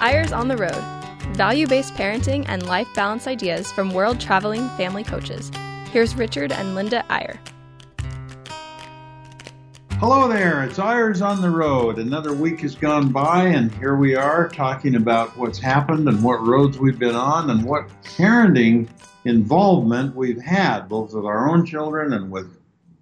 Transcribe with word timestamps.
Eyres 0.00 0.32
on 0.32 0.48
the 0.48 0.56
Road 0.56 0.84
value 1.34 1.66
based 1.66 1.94
parenting 1.94 2.44
and 2.48 2.66
life 2.66 2.88
balance 2.94 3.26
ideas 3.26 3.72
from 3.72 3.92
world 3.92 4.20
traveling 4.20 4.68
family 4.70 5.04
coaches. 5.04 5.50
Here's 5.90 6.14
Richard 6.14 6.52
and 6.52 6.74
Linda 6.74 7.04
Eyre. 7.10 7.38
Hello 9.92 10.28
there, 10.28 10.62
it's 10.64 10.78
Eyres 10.78 11.22
on 11.22 11.40
the 11.40 11.50
Road. 11.50 11.98
Another 11.98 12.34
week 12.34 12.60
has 12.60 12.74
gone 12.74 13.10
by, 13.10 13.44
and 13.44 13.74
here 13.76 13.96
we 13.96 14.14
are 14.14 14.48
talking 14.48 14.96
about 14.96 15.34
what's 15.36 15.58
happened 15.58 16.08
and 16.08 16.22
what 16.22 16.46
roads 16.46 16.78
we've 16.78 16.98
been 16.98 17.16
on 17.16 17.48
and 17.50 17.64
what 17.64 17.88
parenting 18.02 18.88
involvement 19.24 20.14
we've 20.14 20.40
had, 20.40 20.88
both 20.88 21.14
with 21.14 21.24
our 21.24 21.48
own 21.48 21.64
children 21.64 22.12
and 22.12 22.30
with 22.30 22.54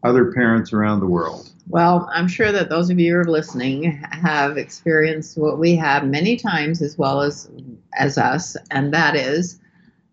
other 0.04 0.32
parents 0.32 0.72
around 0.72 1.00
the 1.00 1.06
world. 1.06 1.50
Well, 1.68 2.08
I'm 2.12 2.28
sure 2.28 2.52
that 2.52 2.68
those 2.68 2.90
of 2.90 2.98
you 3.00 3.12
who 3.14 3.18
are 3.20 3.24
listening 3.24 3.84
have 4.12 4.58
experienced 4.58 5.38
what 5.38 5.58
we 5.58 5.74
have 5.76 6.04
many 6.06 6.36
times 6.36 6.82
as 6.82 6.98
well 6.98 7.22
as 7.22 7.50
as 7.98 8.18
us, 8.18 8.56
and 8.70 8.93
that 8.93 9.16
is 9.16 9.61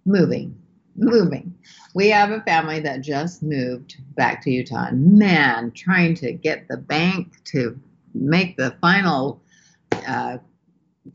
moving. 0.06 0.56
Moving. 0.96 1.54
We 1.94 2.10
have 2.10 2.32
a 2.32 2.42
family 2.42 2.80
that 2.82 3.02
just 3.02 3.44
moved 3.44 3.96
back 4.16 4.42
to 4.44 4.52
Utah. 4.52 4.88
And 4.88 5.18
man, 5.18 5.72
trying 5.72 6.16
to 6.16 6.32
get 6.32 6.68
the 6.68 6.78
bank 6.78 7.44
to 7.46 7.80
make 8.14 8.56
the 8.58 8.76
final 8.82 9.42
uh, 10.08 10.38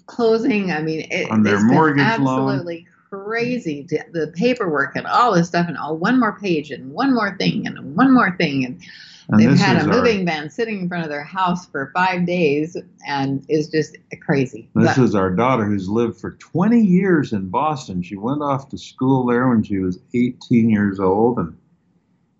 closing. 0.06 0.70
I 0.70 0.80
mean, 0.82 1.06
it, 1.10 1.30
On 1.30 1.42
their 1.42 1.60
mortgage 1.62 2.18
loan. 2.18 2.50
absolutely 2.50 2.86
crazy. 3.10 3.84
to- 3.84 4.04
The 4.12 4.32
paperwork 4.34 4.96
and 4.96 5.06
all 5.06 5.34
this 5.34 5.48
stuff, 5.48 5.66
and 5.68 5.76
all 5.78 5.96
one 5.96 6.18
more 6.20 6.38
page 6.38 6.70
and 6.70 6.92
one 6.92 7.14
more 7.14 7.36
thing 7.36 7.66
and 7.66 7.94
one 7.96 8.12
more 8.12 8.34
thing, 8.36 8.64
and 8.64 8.80
And 9.28 9.40
They've 9.40 9.58
had 9.58 9.76
a 9.78 9.80
our- 9.90 9.96
moving 9.96 10.24
van 10.24 10.50
sitting 10.50 10.80
in 10.82 10.88
front 10.88 11.04
of 11.04 11.10
their 11.10 11.24
house 11.24 11.66
for 11.66 11.90
five 11.94 12.26
days 12.26 12.76
and 13.06 13.44
is 13.48 13.68
just 13.68 13.96
crazy. 14.20 14.68
This 14.74 14.96
But- 14.96 15.02
is 15.04 15.14
our 15.14 15.30
daughter 15.34 15.64
who's 15.64 15.88
lived 15.88 16.18
for 16.20 16.32
20 16.32 16.80
years 16.80 17.32
in 17.32 17.48
Boston. 17.48 18.02
She 18.02 18.16
went 18.16 18.40
off 18.42 18.68
to 18.68 18.78
school 18.78 19.26
there 19.26 19.48
when 19.48 19.62
she 19.62 19.78
was 19.78 19.98
18 20.14 20.70
years 20.70 21.00
old 21.00 21.38
and 21.38 21.54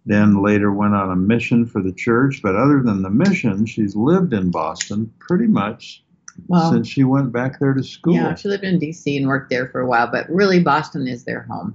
then 0.05 0.41
later 0.41 0.73
went 0.73 0.95
on 0.95 1.11
a 1.11 1.17
mission 1.17 1.67
for 1.67 1.83
the 1.83 1.93
church. 1.93 2.41
But 2.43 2.55
other 2.55 2.81
than 2.83 3.03
the 3.03 3.11
mission, 3.11 3.67
she's 3.67 3.97
lived 3.97 4.33
in 4.33 4.53
Boston 4.53 5.13
pretty 5.19 5.49
much 5.49 6.05
well, 6.47 6.71
since 6.71 6.87
she 6.87 7.03
went 7.03 7.33
back 7.33 7.59
there 7.59 7.75
to 7.75 7.83
school. 7.83 8.15
yeah, 8.15 8.35
she 8.37 8.49
lived 8.49 8.63
in 8.63 8.79
D.C. 8.79 9.17
and 9.17 9.27
worked 9.27 9.51
there 9.51 9.67
for 9.67 9.81
a 9.81 9.87
while, 9.87 10.07
but 10.07 10.29
really 10.31 10.61
Boston 10.61 11.09
is 11.09 11.25
their 11.25 11.43
home. 11.43 11.75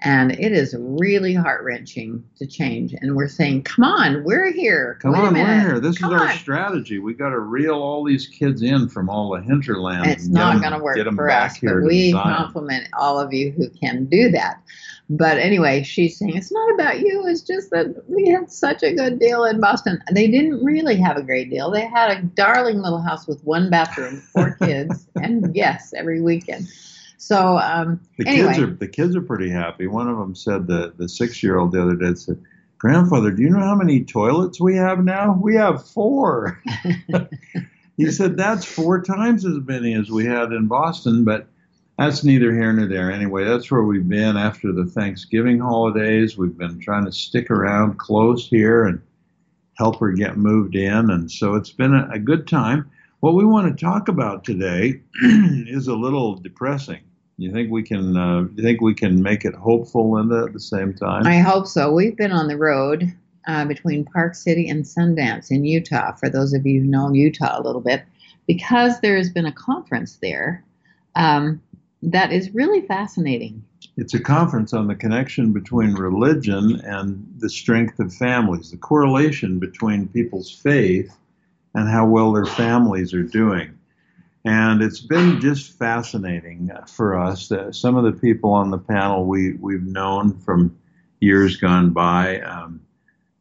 And 0.00 0.32
it 0.32 0.52
is 0.52 0.74
really 0.78 1.32
heart 1.32 1.64
wrenching 1.64 2.22
to 2.36 2.46
change. 2.46 2.94
And 3.00 3.16
we're 3.16 3.28
saying, 3.28 3.62
come 3.62 3.84
on, 3.84 4.24
we're 4.24 4.52
here. 4.52 4.98
Come 5.00 5.12
Wait 5.12 5.20
on, 5.20 5.34
we're 5.34 5.60
here. 5.60 5.80
This 5.80 5.98
Come 5.98 6.12
is 6.12 6.20
our 6.20 6.28
on." 6.28 6.36
strategy. 6.36 6.98
We 6.98 7.14
got 7.14 7.30
to 7.30 7.40
reel 7.40 7.74
all 7.74 8.04
these 8.04 8.26
kids 8.26 8.62
in 8.62 8.88
from 8.88 9.08
all 9.08 9.30
the 9.30 9.40
hinterland. 9.40 10.06
It's 10.06 10.28
not 10.28 10.60
going 10.60 10.72
to 10.72 10.78
work 10.78 10.98
for 11.14 11.30
us, 11.30 11.58
but 11.60 11.82
we 11.82 12.12
compliment 12.12 12.88
all 12.98 13.18
of 13.18 13.32
you 13.32 13.52
who 13.52 13.70
can 13.70 14.04
do 14.04 14.30
that. 14.32 14.62
But 15.08 15.38
anyway, 15.38 15.82
she's 15.84 16.18
saying 16.18 16.36
it's 16.36 16.50
not 16.50 16.74
about 16.74 17.00
you. 17.00 17.24
It's 17.26 17.42
just 17.42 17.70
that 17.70 17.94
we 18.08 18.28
had 18.28 18.50
such 18.50 18.82
a 18.82 18.92
good 18.92 19.20
deal 19.20 19.44
in 19.44 19.60
Boston. 19.60 20.02
They 20.12 20.28
didn't 20.28 20.64
really 20.64 20.96
have 20.96 21.16
a 21.16 21.22
great 21.22 21.48
deal. 21.48 21.70
They 21.70 21.86
had 21.86 22.10
a 22.10 22.22
darling 22.22 22.80
little 22.80 23.00
house 23.00 23.26
with 23.26 23.42
one 23.44 23.70
bathroom, 23.70 24.20
four 24.32 24.56
kids, 24.60 25.06
and 25.14 25.54
guests 25.54 25.94
every 25.94 26.20
weekend. 26.20 26.66
So 27.18 27.58
um, 27.58 28.00
The 28.18 28.26
anyway, 28.26 28.48
kids 28.48 28.58
are 28.58 28.74
the 28.74 28.88
kids 28.88 29.16
are 29.16 29.22
pretty 29.22 29.50
happy. 29.50 29.86
One 29.86 30.08
of 30.08 30.18
them 30.18 30.34
said 30.34 30.66
the 30.66 30.92
the 30.96 31.08
six 31.08 31.42
year 31.42 31.58
old 31.58 31.72
the 31.72 31.82
other 31.82 31.96
day 31.96 32.14
said, 32.14 32.42
"Grandfather, 32.78 33.30
do 33.30 33.42
you 33.42 33.50
know 33.50 33.60
how 33.60 33.74
many 33.74 34.04
toilets 34.04 34.60
we 34.60 34.76
have 34.76 35.04
now? 35.04 35.38
We 35.40 35.56
have 35.56 35.86
four. 35.88 36.62
he 37.96 38.10
said 38.10 38.36
that's 38.36 38.64
four 38.64 39.02
times 39.02 39.44
as 39.44 39.58
many 39.64 39.94
as 39.94 40.10
we 40.10 40.26
had 40.26 40.52
in 40.52 40.66
Boston, 40.66 41.24
but 41.24 41.48
that's 41.98 42.22
neither 42.22 42.52
here 42.52 42.72
nor 42.72 42.86
there. 42.86 43.10
Anyway, 43.10 43.44
that's 43.44 43.70
where 43.70 43.82
we've 43.82 44.08
been 44.08 44.36
after 44.36 44.72
the 44.72 44.84
Thanksgiving 44.84 45.58
holidays. 45.58 46.36
We've 46.36 46.56
been 46.56 46.78
trying 46.78 47.06
to 47.06 47.12
stick 47.12 47.50
around 47.50 47.98
close 47.98 48.46
here 48.46 48.84
and 48.84 49.00
help 49.78 50.00
her 50.00 50.12
get 50.12 50.36
moved 50.36 50.76
in, 50.76 51.10
and 51.10 51.30
so 51.30 51.54
it's 51.54 51.72
been 51.72 51.94
a, 51.94 52.08
a 52.12 52.18
good 52.18 52.46
time. 52.46 52.90
What 53.20 53.34
we 53.34 53.46
want 53.46 53.66
to 53.66 53.84
talk 53.84 54.08
about 54.08 54.44
today 54.44 55.00
is 55.22 55.88
a 55.88 55.94
little 55.94 56.34
depressing. 56.36 57.00
You 57.38 57.52
think 57.52 57.70
we 57.70 57.82
can? 57.82 58.16
Uh, 58.16 58.42
you 58.54 58.62
think 58.62 58.80
we 58.80 58.94
can 58.94 59.22
make 59.22 59.44
it 59.44 59.54
hopeful, 59.54 60.12
Linda, 60.12 60.44
at 60.46 60.52
the 60.52 60.60
same 60.60 60.94
time? 60.94 61.26
I 61.26 61.38
hope 61.38 61.66
so. 61.66 61.92
We've 61.92 62.16
been 62.16 62.32
on 62.32 62.48
the 62.48 62.56
road 62.56 63.12
uh, 63.46 63.64
between 63.66 64.04
Park 64.04 64.34
City 64.34 64.68
and 64.68 64.84
Sundance 64.84 65.50
in 65.50 65.64
Utah, 65.64 66.12
for 66.12 66.30
those 66.30 66.54
of 66.54 66.66
you 66.66 66.80
who 66.80 66.86
know 66.86 67.12
Utah 67.12 67.60
a 67.60 67.62
little 67.62 67.82
bit, 67.82 68.04
because 68.46 69.00
there 69.00 69.16
has 69.16 69.30
been 69.30 69.46
a 69.46 69.52
conference 69.52 70.16
there 70.22 70.64
um, 71.14 71.60
that 72.02 72.32
is 72.32 72.54
really 72.54 72.80
fascinating. 72.86 73.62
It's 73.98 74.14
a 74.14 74.20
conference 74.20 74.72
on 74.72 74.88
the 74.88 74.94
connection 74.94 75.52
between 75.52 75.94
religion 75.94 76.80
and 76.84 77.26
the 77.38 77.48
strength 77.48 77.98
of 77.98 78.14
families, 78.14 78.70
the 78.70 78.76
correlation 78.76 79.58
between 79.58 80.08
people's 80.08 80.50
faith 80.50 81.16
and 81.74 81.88
how 81.88 82.06
well 82.06 82.32
their 82.32 82.46
families 82.46 83.12
are 83.14 83.22
doing. 83.22 83.75
And 84.46 84.80
it's 84.80 85.00
been 85.00 85.40
just 85.40 85.76
fascinating 85.76 86.70
for 86.86 87.18
us. 87.18 87.50
Uh, 87.50 87.72
some 87.72 87.96
of 87.96 88.04
the 88.04 88.12
people 88.12 88.52
on 88.52 88.70
the 88.70 88.78
panel 88.78 89.24
we, 89.24 89.54
we've 89.54 89.82
known 89.82 90.38
from 90.38 90.78
years 91.18 91.56
gone 91.56 91.90
by. 91.90 92.40
Um, 92.42 92.80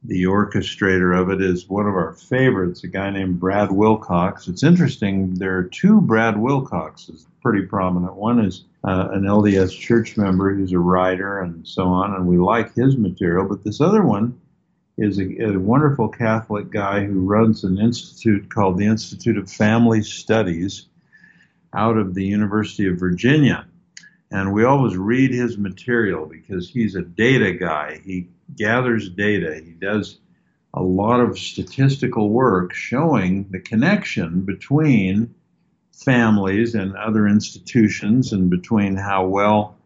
the 0.03 0.23
orchestrator 0.23 1.15
of 1.15 1.29
it 1.29 1.43
is 1.43 1.69
one 1.69 1.85
of 1.85 1.93
our 1.93 2.13
favorites, 2.13 2.83
a 2.83 2.87
guy 2.87 3.11
named 3.11 3.39
Brad 3.39 3.71
Wilcox. 3.71 4.47
It's 4.47 4.63
interesting, 4.63 5.35
there 5.35 5.55
are 5.55 5.65
two 5.65 6.01
Brad 6.01 6.37
Wilcoxes, 6.37 7.27
pretty 7.39 7.67
prominent. 7.67 8.15
One 8.15 8.43
is 8.43 8.63
uh, 8.83 9.09
an 9.11 9.25
LDS 9.25 9.79
church 9.79 10.17
member 10.17 10.55
who's 10.55 10.73
a 10.73 10.79
writer 10.79 11.39
and 11.39 11.67
so 11.67 11.85
on, 11.85 12.15
and 12.15 12.25
we 12.25 12.37
like 12.37 12.73
his 12.73 12.97
material. 12.97 13.47
But 13.47 13.63
this 13.63 13.79
other 13.79 14.03
one 14.03 14.39
is 14.97 15.19
a, 15.19 15.53
a 15.53 15.59
wonderful 15.59 16.09
Catholic 16.09 16.71
guy 16.71 17.05
who 17.05 17.19
runs 17.19 17.63
an 17.63 17.77
institute 17.77 18.49
called 18.49 18.79
the 18.79 18.87
Institute 18.87 19.37
of 19.37 19.51
Family 19.51 20.01
Studies 20.01 20.87
out 21.75 21.97
of 21.97 22.13
the 22.13 22.23
University 22.23 22.87
of 22.87 22.99
Virginia. 22.99 23.67
And 24.31 24.53
we 24.53 24.63
always 24.63 24.97
read 24.97 25.31
his 25.31 25.57
material 25.57 26.25
because 26.25 26.69
he's 26.69 26.95
a 26.95 27.01
data 27.01 27.53
guy. 27.53 28.01
He 28.03 28.29
gathers 28.55 29.09
data. 29.09 29.61
He 29.63 29.71
does 29.71 30.19
a 30.73 30.81
lot 30.81 31.19
of 31.19 31.37
statistical 31.37 32.29
work 32.29 32.73
showing 32.73 33.49
the 33.49 33.59
connection 33.59 34.41
between 34.41 35.33
families 35.93 36.75
and 36.75 36.95
other 36.95 37.27
institutions 37.27 38.33
and 38.33 38.49
between 38.49 38.97
how 38.97 39.27
well 39.27 39.77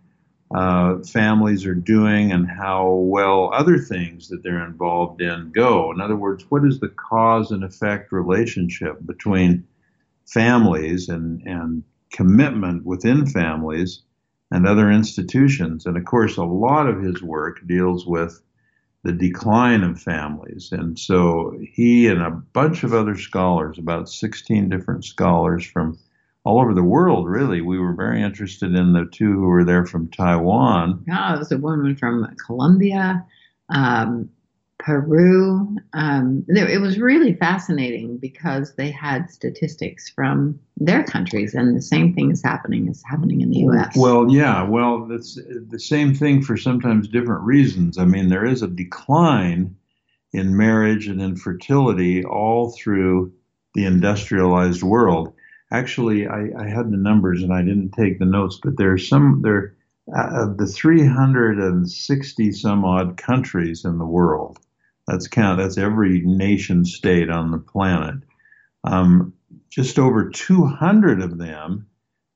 uh, 0.53 0.97
families 1.03 1.65
are 1.67 1.75
doing 1.75 2.31
and 2.31 2.49
how 2.49 2.89
well 2.89 3.51
other 3.53 3.77
things 3.77 4.29
that 4.29 4.41
they're 4.41 4.65
involved 4.65 5.21
in 5.21 5.51
go. 5.51 5.91
In 5.91 6.01
other 6.01 6.15
words, 6.15 6.43
what 6.49 6.65
is 6.65 6.79
the 6.79 6.89
cause 6.89 7.51
and 7.51 7.63
effect 7.63 8.11
relationship 8.11 8.97
between 9.05 9.67
families 10.31 11.09
and, 11.09 11.41
and 11.43 11.83
commitment 12.11 12.85
within 12.85 13.25
families 13.25 14.01
and 14.51 14.67
other 14.67 14.91
institutions? 14.91 15.85
And 15.85 15.97
of 15.97 16.05
course, 16.05 16.37
a 16.37 16.43
lot 16.43 16.87
of 16.87 17.01
his 17.01 17.21
work 17.21 17.65
deals 17.67 18.05
with 18.05 18.41
the 19.03 19.13
decline 19.13 19.83
of 19.83 20.01
families. 20.01 20.71
And 20.71 20.99
so 20.99 21.57
he 21.71 22.07
and 22.07 22.21
a 22.21 22.31
bunch 22.31 22.83
of 22.83 22.93
other 22.93 23.15
scholars, 23.15 23.77
about 23.77 24.09
16 24.09 24.69
different 24.69 25.05
scholars 25.05 25.65
from 25.65 25.97
all 26.43 26.61
over 26.61 26.73
the 26.73 26.83
world, 26.83 27.27
really, 27.27 27.61
we 27.61 27.79
were 27.79 27.93
very 27.93 28.21
interested 28.21 28.73
in 28.75 28.93
the 28.93 29.05
two 29.11 29.33
who 29.33 29.47
were 29.47 29.63
there 29.63 29.85
from 29.85 30.09
Taiwan. 30.09 31.05
Oh, 31.11 31.33
it 31.35 31.39
was 31.39 31.51
a 31.51 31.57
woman 31.57 31.95
from 31.95 32.35
Colombia, 32.45 33.25
um, 33.69 34.29
Peru. 34.79 35.77
Um, 35.93 36.45
it 36.47 36.81
was 36.81 36.97
really 36.97 37.33
fascinating 37.33 38.17
because 38.17 38.73
they 38.75 38.89
had 38.89 39.29
statistics 39.29 40.09
from 40.09 40.59
their 40.77 41.03
countries, 41.03 41.53
and 41.53 41.75
the 41.75 41.81
same 41.81 42.13
thing 42.13 42.31
is 42.31 42.41
happening 42.41 42.87
is 42.87 43.03
happening 43.05 43.41
in 43.41 43.49
the 43.49 43.59
U.S. 43.59 43.95
Well, 43.97 44.31
yeah, 44.31 44.63
well, 44.63 45.05
that's 45.05 45.35
the 45.35 45.79
same 45.79 46.15
thing 46.15 46.41
for 46.41 46.55
sometimes 46.55 47.09
different 47.09 47.43
reasons. 47.43 47.97
I 47.97 48.05
mean, 48.05 48.29
there 48.29 48.45
is 48.45 48.61
a 48.61 48.67
decline 48.67 49.75
in 50.31 50.55
marriage 50.55 51.07
and 51.07 51.21
in 51.21 51.35
fertility 51.35 52.23
all 52.23 52.71
through 52.71 53.33
the 53.73 53.85
industrialized 53.85 54.81
world. 54.81 55.33
Actually, 55.71 56.25
I, 56.25 56.49
I 56.57 56.67
had 56.67 56.89
the 56.89 56.97
numbers 56.97 57.43
and 57.43 57.53
I 57.53 57.61
didn't 57.61 57.91
take 57.91 58.17
the 58.17 58.25
notes, 58.25 58.59
but 58.63 58.77
there's 58.77 59.09
some 59.09 59.41
there 59.43 59.75
uh, 60.15 60.43
of 60.43 60.57
the 60.57 60.65
360 60.65 62.51
some 62.53 62.85
odd 62.85 63.17
countries 63.17 63.85
in 63.85 63.97
the 63.97 64.05
world. 64.05 64.57
That's 65.09 65.27
count. 65.27 65.57
That's 65.57 65.77
every 65.77 66.21
nation 66.21 66.85
state 66.85 67.31
on 67.31 67.49
the 67.49 67.57
planet. 67.57 68.19
Um, 68.83 69.33
just 69.69 69.97
over 69.97 70.29
200 70.29 71.21
of 71.21 71.39
them 71.39 71.87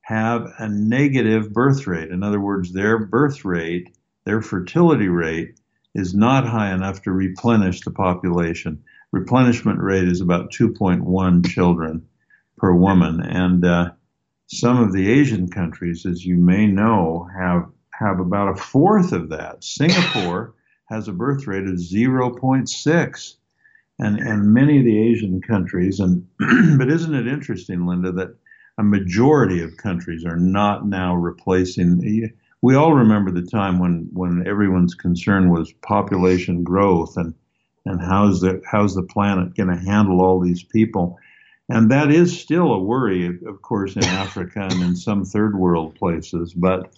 have 0.01 0.51
a 0.57 0.67
negative 0.67 1.53
birth 1.53 1.85
rate. 1.85 2.09
In 2.09 2.23
other 2.23 2.39
words, 2.39 2.73
their 2.73 2.97
birth 2.97 3.45
rate, 3.45 3.95
their 4.25 4.41
fertility 4.41 5.07
rate, 5.07 5.59
is 5.93 6.15
not 6.15 6.47
high 6.47 6.73
enough 6.73 7.03
to 7.03 7.11
replenish 7.11 7.81
the 7.81 7.91
population. 7.91 8.83
Replenishment 9.11 9.79
rate 9.79 10.07
is 10.07 10.21
about 10.21 10.51
2.1 10.51 11.47
children 11.47 12.07
per 12.57 12.73
woman, 12.73 13.21
and 13.21 13.63
uh, 13.63 13.91
some 14.47 14.81
of 14.81 14.93
the 14.93 15.11
Asian 15.11 15.47
countries, 15.47 16.07
as 16.07 16.25
you 16.25 16.37
may 16.37 16.65
know, 16.65 17.29
have 17.37 17.69
have 17.91 18.19
about 18.19 18.49
a 18.49 18.55
fourth 18.55 19.11
of 19.11 19.29
that. 19.29 19.63
Singapore 19.63 20.55
has 20.85 21.07
a 21.07 21.13
birth 21.13 21.47
rate 21.47 21.65
of 21.65 21.75
0.6, 21.75 23.35
and 23.99 24.19
and 24.19 24.53
many 24.53 24.79
of 24.79 24.85
the 24.85 24.99
Asian 24.99 25.41
countries. 25.41 25.99
And 25.99 26.27
but 26.77 26.89
isn't 26.89 27.13
it 27.13 27.27
interesting, 27.27 27.85
Linda, 27.85 28.11
that 28.13 28.35
a 28.77 28.83
majority 28.83 29.61
of 29.61 29.77
countries 29.77 30.25
are 30.25 30.37
not 30.37 30.87
now 30.87 31.15
replacing. 31.15 32.31
We 32.61 32.75
all 32.75 32.93
remember 32.93 33.31
the 33.31 33.47
time 33.47 33.79
when 33.79 34.09
when 34.13 34.47
everyone's 34.47 34.95
concern 34.95 35.49
was 35.49 35.73
population 35.81 36.63
growth 36.63 37.17
and 37.17 37.33
and 37.85 38.01
how's 38.01 38.41
the 38.41 38.61
how's 38.65 38.95
the 38.95 39.03
planet 39.03 39.55
going 39.55 39.69
to 39.69 39.85
handle 39.85 40.21
all 40.21 40.39
these 40.39 40.63
people 40.63 41.19
and 41.69 41.89
that 41.91 42.11
is 42.11 42.37
still 42.37 42.73
a 42.73 42.79
worry, 42.79 43.25
of 43.25 43.61
course, 43.61 43.95
in 43.95 44.03
Africa 44.03 44.67
and 44.69 44.83
in 44.83 44.95
some 44.95 45.23
third 45.23 45.57
world 45.57 45.95
places. 45.95 46.53
But 46.53 46.93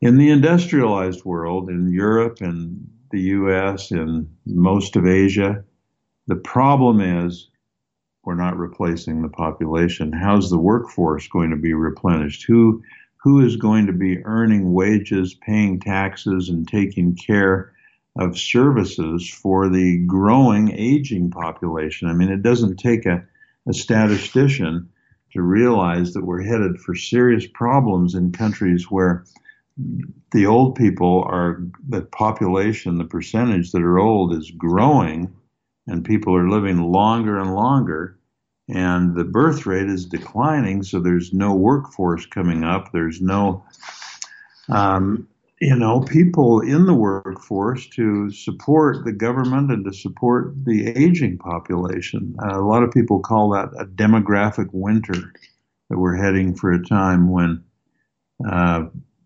in 0.00 0.16
the 0.16 0.30
industrialized 0.30 1.24
world, 1.24 1.68
in 1.68 1.92
Europe 1.92 2.40
and 2.40 2.88
the 3.10 3.20
US 3.20 3.90
and 3.90 4.28
most 4.46 4.96
of 4.96 5.06
Asia, 5.06 5.64
the 6.26 6.36
problem 6.36 7.00
is 7.00 7.48
we're 8.24 8.34
not 8.34 8.58
replacing 8.58 9.22
the 9.22 9.28
population. 9.28 10.12
How's 10.12 10.50
the 10.50 10.58
workforce 10.58 11.26
going 11.28 11.50
to 11.50 11.56
be 11.56 11.72
replenished? 11.72 12.44
Who 12.46 12.82
who 13.20 13.44
is 13.44 13.56
going 13.56 13.86
to 13.86 13.92
be 13.92 14.24
earning 14.24 14.72
wages, 14.72 15.34
paying 15.34 15.80
taxes, 15.80 16.48
and 16.48 16.68
taking 16.68 17.16
care 17.16 17.72
of 18.16 18.38
services 18.38 19.28
for 19.28 19.68
the 19.68 19.98
growing 20.06 20.70
aging 20.70 21.30
population? 21.30 22.08
I 22.08 22.12
mean, 22.12 22.30
it 22.30 22.42
doesn't 22.42 22.76
take 22.76 23.06
a 23.06 23.24
a 23.66 23.72
statistician 23.72 24.88
to 25.32 25.42
realize 25.42 26.14
that 26.14 26.24
we're 26.24 26.42
headed 26.42 26.78
for 26.78 26.94
serious 26.94 27.46
problems 27.46 28.14
in 28.14 28.32
countries 28.32 28.90
where 28.90 29.24
the 30.32 30.46
old 30.46 30.74
people 30.74 31.24
are 31.26 31.62
the 31.88 32.02
population, 32.02 32.98
the 32.98 33.04
percentage 33.04 33.72
that 33.72 33.82
are 33.82 33.98
old 33.98 34.34
is 34.34 34.50
growing, 34.50 35.34
and 35.86 36.04
people 36.04 36.34
are 36.34 36.48
living 36.48 36.82
longer 36.82 37.38
and 37.38 37.54
longer, 37.54 38.18
and 38.68 39.14
the 39.14 39.24
birth 39.24 39.66
rate 39.66 39.88
is 39.88 40.04
declining. 40.04 40.82
So 40.82 41.00
there's 41.00 41.32
no 41.32 41.54
workforce 41.54 42.26
coming 42.26 42.64
up. 42.64 42.92
There's 42.92 43.20
no 43.20 43.64
um, 44.68 45.26
you 45.60 45.74
know, 45.74 46.00
people 46.00 46.60
in 46.60 46.86
the 46.86 46.94
workforce 46.94 47.86
to 47.88 48.30
support 48.30 49.04
the 49.04 49.12
government 49.12 49.72
and 49.72 49.84
to 49.84 49.92
support 49.92 50.52
the 50.64 50.88
aging 50.88 51.38
population. 51.38 52.36
Uh, 52.42 52.60
a 52.60 52.62
lot 52.62 52.84
of 52.84 52.92
people 52.92 53.18
call 53.20 53.50
that 53.50 53.70
a 53.78 53.84
demographic 53.84 54.68
winter 54.72 55.32
that 55.90 55.98
we're 55.98 56.16
heading 56.16 56.54
for 56.54 56.70
a 56.70 56.84
time 56.84 57.30
when 57.30 57.64
uh, 58.48 58.84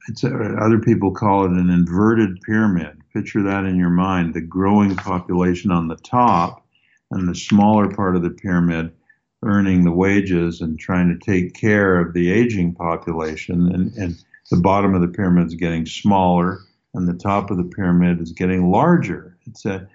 it's, 0.08 0.24
other 0.24 0.78
people 0.78 1.12
call 1.12 1.44
it 1.44 1.52
an 1.52 1.70
inverted 1.70 2.40
pyramid. 2.42 2.98
Picture 3.12 3.42
that 3.42 3.64
in 3.64 3.76
your 3.76 3.90
mind: 3.90 4.34
the 4.34 4.40
growing 4.40 4.96
population 4.96 5.70
on 5.70 5.88
the 5.88 5.96
top, 5.96 6.66
and 7.10 7.28
the 7.28 7.34
smaller 7.34 7.88
part 7.88 8.16
of 8.16 8.22
the 8.22 8.30
pyramid 8.30 8.92
earning 9.44 9.84
the 9.84 9.92
wages 9.92 10.60
and 10.60 10.78
trying 10.78 11.08
to 11.08 11.24
take 11.24 11.54
care 11.54 11.98
of 11.98 12.14
the 12.14 12.30
aging 12.30 12.74
population 12.74 13.72
and, 13.74 13.92
and 13.96 14.24
the 14.50 14.56
bottom 14.56 14.94
of 14.94 15.00
the 15.00 15.08
pyramid 15.08 15.46
is 15.46 15.54
getting 15.54 15.86
smaller 15.86 16.60
and 16.94 17.08
the 17.08 17.14
top 17.14 17.50
of 17.50 17.56
the 17.56 17.64
pyramid 17.64 18.20
is 18.20 18.32
getting 18.32 18.70
larger. 18.70 19.36
It's 19.46 19.64
a 19.64 19.88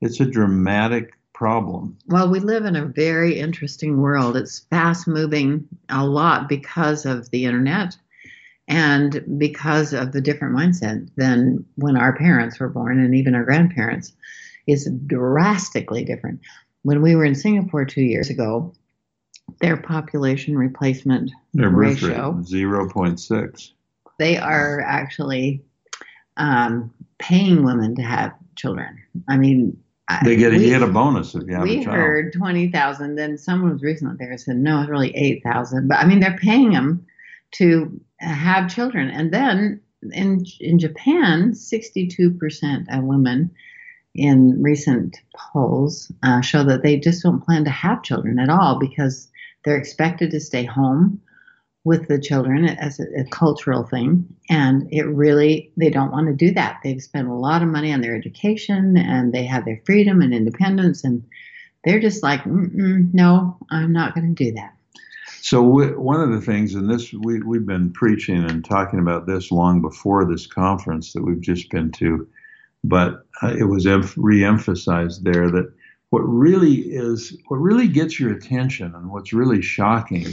it's 0.00 0.20
a 0.20 0.26
dramatic 0.26 1.12
problem. 1.32 1.98
Well, 2.06 2.30
we 2.30 2.40
live 2.40 2.64
in 2.64 2.76
a 2.76 2.84
very 2.84 3.38
interesting 3.38 4.00
world. 4.00 4.36
It's 4.36 4.60
fast 4.70 5.08
moving 5.08 5.66
a 5.88 6.06
lot 6.06 6.48
because 6.48 7.06
of 7.06 7.30
the 7.30 7.44
internet 7.44 7.96
and 8.68 9.22
because 9.38 9.92
of 9.92 10.12
the 10.12 10.20
different 10.20 10.56
mindset 10.56 11.08
than 11.16 11.64
when 11.76 11.96
our 11.96 12.16
parents 12.16 12.58
were 12.58 12.68
born 12.68 12.98
and 12.98 13.14
even 13.14 13.34
our 13.34 13.44
grandparents 13.44 14.12
is 14.66 14.90
drastically 15.06 16.04
different. 16.04 16.40
When 16.82 17.02
we 17.02 17.14
were 17.14 17.24
in 17.24 17.34
Singapore 17.34 17.84
2 17.84 18.02
years 18.02 18.30
ago, 18.30 18.74
their 19.60 19.76
population 19.76 20.56
replacement 20.56 21.30
their 21.52 21.68
ratio 21.68 22.32
0.6 22.42 23.70
they 24.18 24.36
are 24.36 24.80
actually 24.80 25.62
um, 26.36 26.92
paying 27.18 27.64
women 27.64 27.94
to 27.96 28.02
have 28.02 28.32
children. 28.56 29.02
I 29.28 29.36
mean, 29.36 29.78
they 30.24 30.36
get 30.36 30.52
a, 30.52 30.58
we, 30.58 30.66
get 30.66 30.82
a 30.82 30.86
bonus 30.86 31.34
if 31.34 31.44
you 31.46 31.54
have 31.54 31.62
we 31.62 31.80
a 31.80 31.84
child. 31.84 31.96
We 31.96 32.02
heard 32.02 32.32
twenty 32.32 32.70
thousand. 32.70 33.16
Then 33.16 33.38
someone 33.38 33.72
was 33.72 33.82
recently 33.82 34.16
there 34.18 34.36
said 34.36 34.56
no, 34.56 34.80
it's 34.80 34.90
really 34.90 35.16
eight 35.16 35.42
thousand. 35.42 35.88
But 35.88 35.98
I 35.98 36.06
mean, 36.06 36.20
they're 36.20 36.36
paying 36.36 36.72
them 36.72 37.06
to 37.52 38.00
have 38.18 38.74
children, 38.74 39.10
and 39.10 39.32
then 39.32 39.80
in 40.12 40.44
in 40.60 40.78
Japan, 40.78 41.54
sixty 41.54 42.06
two 42.06 42.30
percent 42.30 42.88
of 42.90 43.04
women 43.04 43.50
in 44.14 44.62
recent 44.62 45.16
polls 45.36 46.10
uh, 46.22 46.40
show 46.40 46.62
that 46.64 46.82
they 46.82 46.96
just 46.96 47.22
don't 47.22 47.44
plan 47.44 47.64
to 47.64 47.70
have 47.70 48.02
children 48.02 48.38
at 48.38 48.48
all 48.48 48.78
because 48.78 49.28
they're 49.64 49.76
expected 49.76 50.30
to 50.30 50.40
stay 50.40 50.64
home 50.64 51.20
with 51.84 52.08
the 52.08 52.18
children 52.18 52.64
as 52.64 52.98
a, 52.98 53.04
a, 53.20 53.24
cultural 53.24 53.82
thing. 53.82 54.26
And 54.48 54.88
it 54.90 55.02
really, 55.02 55.70
they 55.76 55.90
don't 55.90 56.12
want 56.12 56.28
to 56.28 56.32
do 56.32 56.52
that. 56.54 56.80
They've 56.82 57.02
spent 57.02 57.28
a 57.28 57.34
lot 57.34 57.62
of 57.62 57.68
money 57.68 57.92
on 57.92 58.00
their 58.00 58.16
education 58.16 58.96
and 58.96 59.32
they 59.32 59.44
have 59.44 59.66
their 59.66 59.82
freedom 59.84 60.22
and 60.22 60.32
independence. 60.32 61.04
And 61.04 61.24
they're 61.84 62.00
just 62.00 62.22
like, 62.22 62.46
no, 62.46 63.58
I'm 63.70 63.92
not 63.92 64.14
going 64.14 64.34
to 64.34 64.44
do 64.44 64.52
that. 64.52 64.73
So 65.44 65.60
one 65.60 66.22
of 66.22 66.30
the 66.30 66.40
things, 66.40 66.74
and 66.74 66.88
this 66.88 67.12
we, 67.12 67.42
we've 67.42 67.66
been 67.66 67.92
preaching 67.92 68.48
and 68.48 68.64
talking 68.64 68.98
about 68.98 69.26
this 69.26 69.52
long 69.52 69.82
before 69.82 70.24
this 70.24 70.46
conference 70.46 71.12
that 71.12 71.22
we've 71.22 71.42
just 71.42 71.68
been 71.68 71.92
to, 71.92 72.26
but 72.82 73.26
uh, 73.42 73.48
it 73.48 73.64
was 73.64 73.86
em- 73.86 74.04
reemphasized 74.04 75.22
there 75.22 75.50
that 75.50 75.70
what 76.08 76.20
really 76.20 76.76
is, 76.76 77.36
what 77.48 77.58
really 77.58 77.88
gets 77.88 78.18
your 78.18 78.32
attention 78.32 78.94
and 78.94 79.10
what's 79.10 79.34
really 79.34 79.60
shocking 79.60 80.28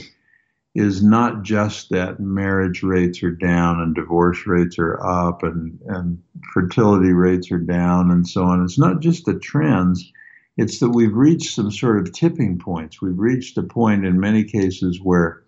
is 0.76 1.04
not 1.04 1.44
just 1.44 1.90
that 1.90 2.22
marriage 2.22 2.82
rates 2.82 3.22
are 3.22 3.36
down 3.36 3.82
and 3.82 3.94
divorce 3.94 4.48
rates 4.48 4.80
are 4.80 4.98
up 5.06 5.44
and, 5.44 5.78
and 5.88 6.24
fertility 6.54 7.12
rates 7.12 7.52
are 7.52 7.60
down 7.60 8.12
and 8.12 8.30
so 8.30 8.46
on. 8.46 8.64
It's 8.64 8.80
not 8.80 9.02
just 9.02 9.26
the 9.26 9.38
trends. 9.38 10.10
It's 10.58 10.80
that 10.80 10.90
we've 10.90 11.16
reached 11.16 11.56
some 11.56 11.72
sort 11.72 12.00
of 12.00 12.14
tipping 12.14 12.60
points. 12.60 13.02
We've 13.02 13.18
reached 13.18 13.58
a 13.58 13.64
point 13.64 14.06
in 14.06 14.20
many 14.20 14.44
cases 14.44 15.00
where 15.02 15.44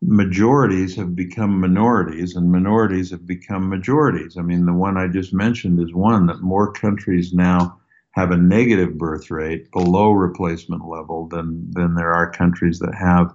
majorities 0.00 0.96
have 0.96 1.14
become 1.14 1.60
minorities 1.60 2.36
and 2.36 2.50
minorities 2.50 3.10
have 3.10 3.26
become 3.26 3.68
majorities. 3.68 4.36
I 4.36 4.42
mean, 4.42 4.66
the 4.66 4.72
one 4.72 4.96
I 4.96 5.08
just 5.08 5.32
mentioned 5.32 5.80
is 5.80 5.94
one 5.94 6.26
that 6.26 6.40
more 6.40 6.72
countries 6.72 7.32
now 7.32 7.78
have 8.12 8.30
a 8.30 8.36
negative 8.36 8.96
birth 8.96 9.30
rate 9.30 9.70
below 9.72 10.12
replacement 10.12 10.86
level 10.86 11.26
than, 11.28 11.70
than 11.72 11.94
there 11.94 12.12
are 12.12 12.30
countries 12.30 12.78
that 12.78 12.94
have 12.94 13.34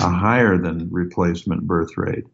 a 0.00 0.10
higher 0.10 0.58
than 0.58 0.90
replacement 0.90 1.66
birth 1.66 1.96
rate. 1.96 2.24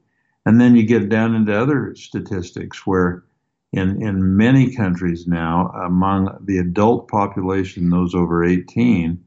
And 0.45 0.61
then 0.61 0.77
you 0.77 0.85
get 0.85 1.09
down 1.09 1.35
into 1.35 1.57
other 1.57 1.95
statistics 1.97 2.87
where 2.87 3.25
in, 3.73 4.03
in 4.03 4.37
many 4.37 4.75
countries 4.75 5.27
now, 5.27 5.69
among 5.69 6.39
the 6.45 6.59
adult 6.59 7.09
population, 7.09 7.91
those 7.91 8.15
over 8.15 8.45
18, 8.45 9.23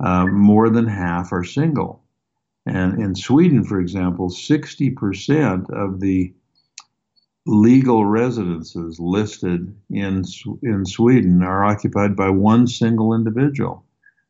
uh, 0.00 0.26
more 0.26 0.70
than 0.70 0.86
half 0.86 1.32
are 1.32 1.44
single. 1.44 2.02
And 2.66 3.00
in 3.00 3.14
Sweden, 3.14 3.64
for 3.64 3.80
example, 3.80 4.28
60% 4.28 5.70
of 5.70 6.00
the 6.00 6.32
legal 7.46 8.04
residences 8.04 9.00
listed 9.00 9.74
in, 9.90 10.24
in 10.62 10.84
Sweden 10.86 11.42
are 11.42 11.64
occupied 11.64 12.14
by 12.14 12.28
one 12.28 12.66
single 12.66 13.14
individual. 13.14 13.84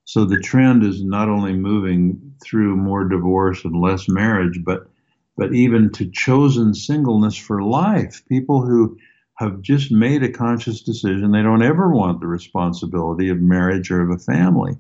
So 0.04 0.25
the 0.25 0.40
trend 0.40 0.83
is 0.85 1.04
not 1.04 1.28
only 1.28 1.52
moving 1.52 2.35
through 2.42 2.76
more 2.76 3.04
divorce 3.04 3.64
and 3.64 3.80
less 3.80 4.09
marriage, 4.09 4.61
but 4.64 4.88
but 5.37 5.54
even 5.54 5.90
to 5.90 6.11
chosen 6.11 6.75
singleness 6.75 7.37
for 7.37 7.62
life. 7.62 8.23
People 8.28 8.61
who 8.61 8.99
have 9.40 9.62
just 9.62 9.90
made 9.90 10.23
a 10.23 10.30
conscious 10.30 10.82
decision 10.82 11.32
they 11.32 11.42
don't 11.42 11.62
ever 11.62 11.88
want 11.88 12.20
the 12.20 12.26
responsibility 12.26 13.30
of 13.30 13.40
marriage 13.40 13.90
or 13.90 14.02
of 14.02 14.11
a 14.11 14.18
family. 14.18 14.76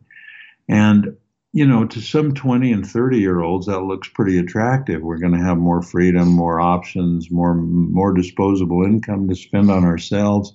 And 0.68 1.16
you 1.52 1.66
know, 1.66 1.84
to 1.84 2.00
some 2.00 2.32
20 2.32 2.70
and 2.70 2.86
30 2.86 3.18
year 3.18 3.40
olds, 3.40 3.66
that 3.66 3.80
looks 3.80 4.08
pretty 4.08 4.38
attractive. 4.38 5.02
We're 5.02 5.18
going 5.18 5.32
to 5.32 5.44
have 5.44 5.58
more 5.58 5.82
freedom, 5.82 6.28
more 6.28 6.60
options, 6.60 7.28
more 7.30 7.54
more 7.54 8.12
disposable 8.12 8.84
income 8.84 9.28
to 9.28 9.34
spend 9.34 9.70
on 9.70 9.84
ourselves. 9.84 10.54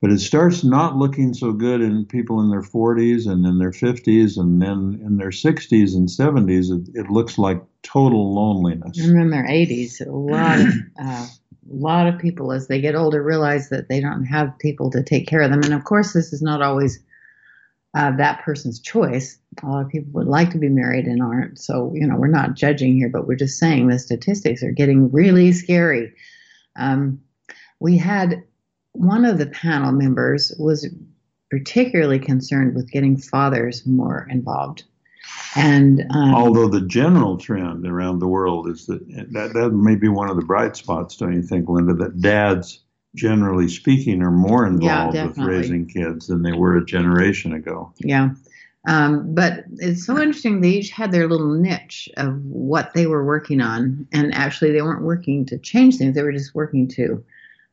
But 0.00 0.12
it 0.12 0.20
starts 0.20 0.62
not 0.62 0.96
looking 0.96 1.32
so 1.32 1.52
good 1.52 1.80
in 1.80 2.04
people 2.04 2.40
in 2.40 2.50
their 2.50 2.62
40s 2.62 3.28
and 3.28 3.46
in 3.46 3.58
their 3.58 3.70
50s, 3.70 4.36
and 4.36 4.60
then 4.60 5.00
in 5.04 5.16
their 5.16 5.30
60s 5.30 5.94
and 5.94 6.08
70s, 6.08 6.70
it, 6.70 6.88
it 6.94 7.10
looks 7.10 7.38
like 7.38 7.62
total 7.82 8.34
loneliness. 8.34 8.98
And 8.98 9.20
in 9.20 9.30
their 9.30 9.46
80s, 9.46 10.04
a 10.04 10.10
lot 10.10 10.60
of 10.60 10.66
uh, 11.00 11.26
a 11.70 11.74
lot 11.74 12.06
of 12.06 12.18
people, 12.18 12.52
as 12.52 12.68
they 12.68 12.80
get 12.80 12.94
older, 12.94 13.22
realize 13.22 13.68
that 13.70 13.88
they 13.88 14.00
don't 14.00 14.24
have 14.24 14.58
people 14.58 14.90
to 14.90 15.02
take 15.02 15.26
care 15.26 15.42
of 15.42 15.50
them. 15.50 15.62
And 15.62 15.74
of 15.74 15.84
course, 15.84 16.12
this 16.12 16.32
is 16.32 16.42
not 16.42 16.62
always 16.62 16.98
uh, 17.94 18.16
that 18.16 18.42
person's 18.42 18.80
choice. 18.80 19.38
a 19.62 19.66
lot 19.66 19.84
of 19.84 19.90
people 19.90 20.12
would 20.12 20.26
like 20.26 20.50
to 20.50 20.58
be 20.58 20.68
married 20.68 21.06
and 21.06 21.22
aren't. 21.22 21.58
So, 21.58 21.92
you 21.94 22.06
know, 22.06 22.16
we're 22.16 22.28
not 22.28 22.54
judging 22.54 22.94
here, 22.94 23.10
but 23.10 23.26
we're 23.26 23.36
just 23.36 23.58
saying 23.58 23.86
the 23.86 23.98
statistics 23.98 24.62
are 24.62 24.72
getting 24.72 25.12
really 25.12 25.52
scary. 25.52 26.14
Um, 26.76 27.20
we 27.80 27.98
had 27.98 28.44
one 28.92 29.24
of 29.24 29.38
the 29.38 29.46
panel 29.46 29.92
members 29.92 30.54
was 30.58 30.88
particularly 31.50 32.18
concerned 32.18 32.74
with 32.74 32.90
getting 32.90 33.16
fathers 33.16 33.86
more 33.86 34.26
involved. 34.30 34.84
And 35.54 36.02
um, 36.10 36.34
although 36.34 36.68
the 36.68 36.80
general 36.80 37.36
trend 37.36 37.86
around 37.86 38.20
the 38.20 38.28
world 38.28 38.68
is 38.68 38.86
that, 38.86 39.06
that 39.32 39.52
that 39.52 39.70
may 39.70 39.96
be 39.96 40.08
one 40.08 40.30
of 40.30 40.36
the 40.36 40.44
bright 40.44 40.76
spots, 40.76 41.16
don't 41.16 41.34
you 41.34 41.42
think, 41.42 41.68
Linda? 41.68 41.94
That 41.94 42.20
dads, 42.20 42.82
generally 43.14 43.68
speaking, 43.68 44.22
are 44.22 44.30
more 44.30 44.66
involved 44.66 45.14
Yeah, 45.14 45.26
with 45.26 45.38
raising 45.38 45.86
kids 45.86 46.26
than 46.26 46.42
they 46.42 46.52
were 46.52 46.78
a 46.78 46.84
generation 46.84 47.52
ago. 47.52 47.92
Yeah. 47.98 48.30
Um, 48.88 49.34
but 49.34 49.64
it's 49.76 50.04
so 50.06 50.18
interesting. 50.18 50.60
They 50.60 50.70
each 50.70 50.90
had 50.90 51.12
their 51.12 51.28
little 51.28 51.54
niche 51.54 52.08
of 52.16 52.42
what 52.44 52.92
they 52.94 53.06
were 53.06 53.24
working 53.24 53.60
on. 53.60 54.08
And 54.12 54.34
actually, 54.34 54.72
they 54.72 54.82
weren't 54.82 55.04
working 55.04 55.44
to 55.46 55.58
change 55.58 55.98
things, 55.98 56.14
they 56.14 56.22
were 56.22 56.32
just 56.32 56.54
working 56.54 56.88
to 56.88 57.22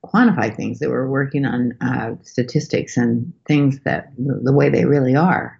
quantify 0.05 0.55
things. 0.55 0.79
They 0.79 0.87
were 0.87 1.09
working 1.09 1.45
on 1.45 1.73
uh, 1.81 2.15
statistics 2.23 2.95
and 2.97 3.33
things 3.45 3.79
that 3.85 4.11
the, 4.17 4.39
the 4.43 4.53
way 4.53 4.69
they 4.69 4.85
really 4.85 5.15
are. 5.15 5.58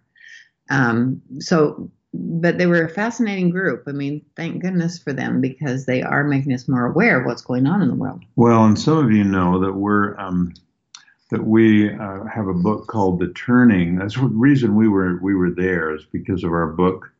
Um, 0.70 1.22
so, 1.40 1.92
but 2.14 2.58
they 2.58 2.66
were 2.66 2.84
a 2.84 2.90
fascinating 2.90 3.50
group. 3.50 3.84
I 3.88 3.92
mean, 3.92 4.24
thank 4.36 4.62
goodness 4.62 4.98
for 4.98 5.14
them 5.14 5.42
because 5.42 5.86
they 5.86 6.02
are 6.02 6.24
making 6.24 6.54
us 6.54 6.68
more 6.68 6.86
aware 6.86 7.20
of 7.20 7.26
what's 7.26 7.42
going 7.42 7.68
on 7.68 7.82
in 7.82 7.88
the 7.88 7.96
world. 7.96 8.24
Well, 8.36 8.66
and 8.66 8.80
some 8.80 8.98
of 8.98 9.12
you 9.12 9.24
know 9.24 9.60
that 9.60 9.74
we're 9.74 10.18
um, 10.18 10.54
that 11.30 11.46
we 11.46 11.94
uh, 11.94 12.24
have 12.26 12.48
a 12.48 12.54
book 12.54 12.88
called 12.88 13.20
The 13.20 13.32
Turning. 13.34 13.98
That's 13.98 14.16
the 14.16 14.24
reason 14.24 14.76
we 14.76 14.88
were 14.88 15.20
we 15.22 15.36
were 15.36 15.52
there 15.52 15.94
is 15.94 16.06
because 16.06 16.44
of 16.44 16.52
our 16.52 16.68
book 16.68 17.12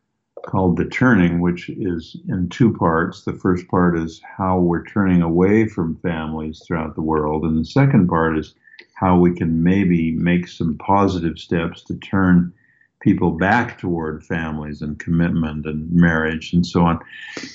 called 0.46 0.76
The 0.76 0.86
Turning, 0.86 1.40
which 1.40 1.68
is 1.68 2.16
in 2.28 2.48
two 2.48 2.72
parts. 2.74 3.22
The 3.22 3.34
first 3.34 3.68
part 3.68 3.96
is 3.98 4.20
how 4.24 4.58
we're 4.58 4.84
turning 4.84 5.22
away 5.22 5.68
from 5.68 5.96
families 5.98 6.62
throughout 6.66 6.94
the 6.94 7.02
world, 7.02 7.44
and 7.44 7.58
the 7.58 7.64
second 7.64 8.08
part 8.08 8.38
is 8.38 8.54
how 8.94 9.16
we 9.18 9.34
can 9.34 9.62
maybe 9.62 10.12
make 10.12 10.48
some 10.48 10.76
positive 10.78 11.38
steps 11.38 11.82
to 11.84 11.94
turn 11.96 12.52
people 13.00 13.32
back 13.32 13.78
toward 13.78 14.24
families 14.24 14.82
and 14.82 14.98
commitment 14.98 15.66
and 15.66 15.90
marriage 15.90 16.52
and 16.52 16.66
so 16.66 16.82
on. 16.82 17.00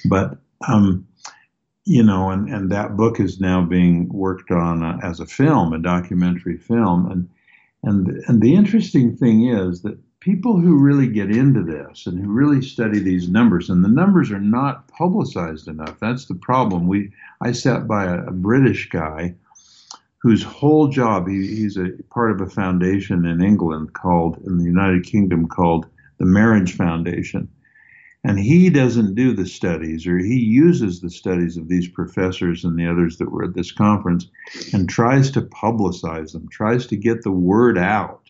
But 0.05 0.37
um, 0.67 1.07
you 1.85 2.01
know, 2.01 2.31
and, 2.31 2.49
and 2.49 2.71
that 2.71 2.97
book 2.97 3.19
is 3.19 3.39
now 3.39 3.61
being 3.61 4.09
worked 4.09 4.49
on 4.49 4.83
uh, 4.83 4.99
as 5.03 5.19
a 5.19 5.25
film, 5.25 5.71
a 5.71 5.79
documentary 5.79 6.57
film, 6.57 7.11
and 7.11 7.29
and 7.83 8.23
and 8.27 8.41
the 8.41 8.55
interesting 8.55 9.15
thing 9.15 9.47
is 9.47 9.83
that 9.83 9.99
people 10.19 10.59
who 10.59 10.79
really 10.79 11.07
get 11.07 11.29
into 11.29 11.61
this 11.61 12.07
and 12.07 12.19
who 12.19 12.31
really 12.31 12.61
study 12.61 12.99
these 12.99 13.29
numbers, 13.29 13.69
and 13.69 13.85
the 13.85 13.89
numbers 13.89 14.31
are 14.31 14.39
not 14.39 14.87
publicized 14.87 15.67
enough. 15.67 15.99
That's 15.99 16.25
the 16.25 16.35
problem. 16.35 16.87
We 16.87 17.11
I 17.41 17.51
sat 17.51 17.87
by 17.87 18.05
a, 18.05 18.23
a 18.25 18.31
British 18.31 18.89
guy 18.89 19.35
whose 20.25 20.41
whole 20.41 20.87
job 20.87 21.27
he, 21.27 21.45
he's 21.55 21.77
a 21.77 21.91
part 22.09 22.31
of 22.31 22.41
a 22.41 22.49
foundation 22.49 23.27
in 23.27 23.43
England 23.43 23.93
called 23.93 24.39
in 24.47 24.57
the 24.57 24.63
United 24.63 25.05
Kingdom 25.05 25.47
called 25.47 25.85
the 26.17 26.25
Marriage 26.25 26.75
Foundation. 26.75 27.47
And 28.23 28.39
he 28.39 28.71
doesn't 28.71 29.13
do 29.13 29.33
the 29.33 29.45
studies 29.45 30.07
or 30.07 30.17
he 30.17 30.39
uses 30.39 30.99
the 30.99 31.11
studies 31.11 31.57
of 31.57 31.67
these 31.67 31.87
professors 31.87 32.65
and 32.65 32.75
the 32.75 32.87
others 32.87 33.17
that 33.17 33.31
were 33.31 33.43
at 33.43 33.53
this 33.53 33.71
conference 33.71 34.25
and 34.73 34.89
tries 34.89 35.29
to 35.29 35.43
publicize 35.43 36.31
them 36.31 36.47
tries 36.49 36.87
to 36.87 36.97
get 36.97 37.21
the 37.21 37.29
word 37.29 37.77
out 37.77 38.27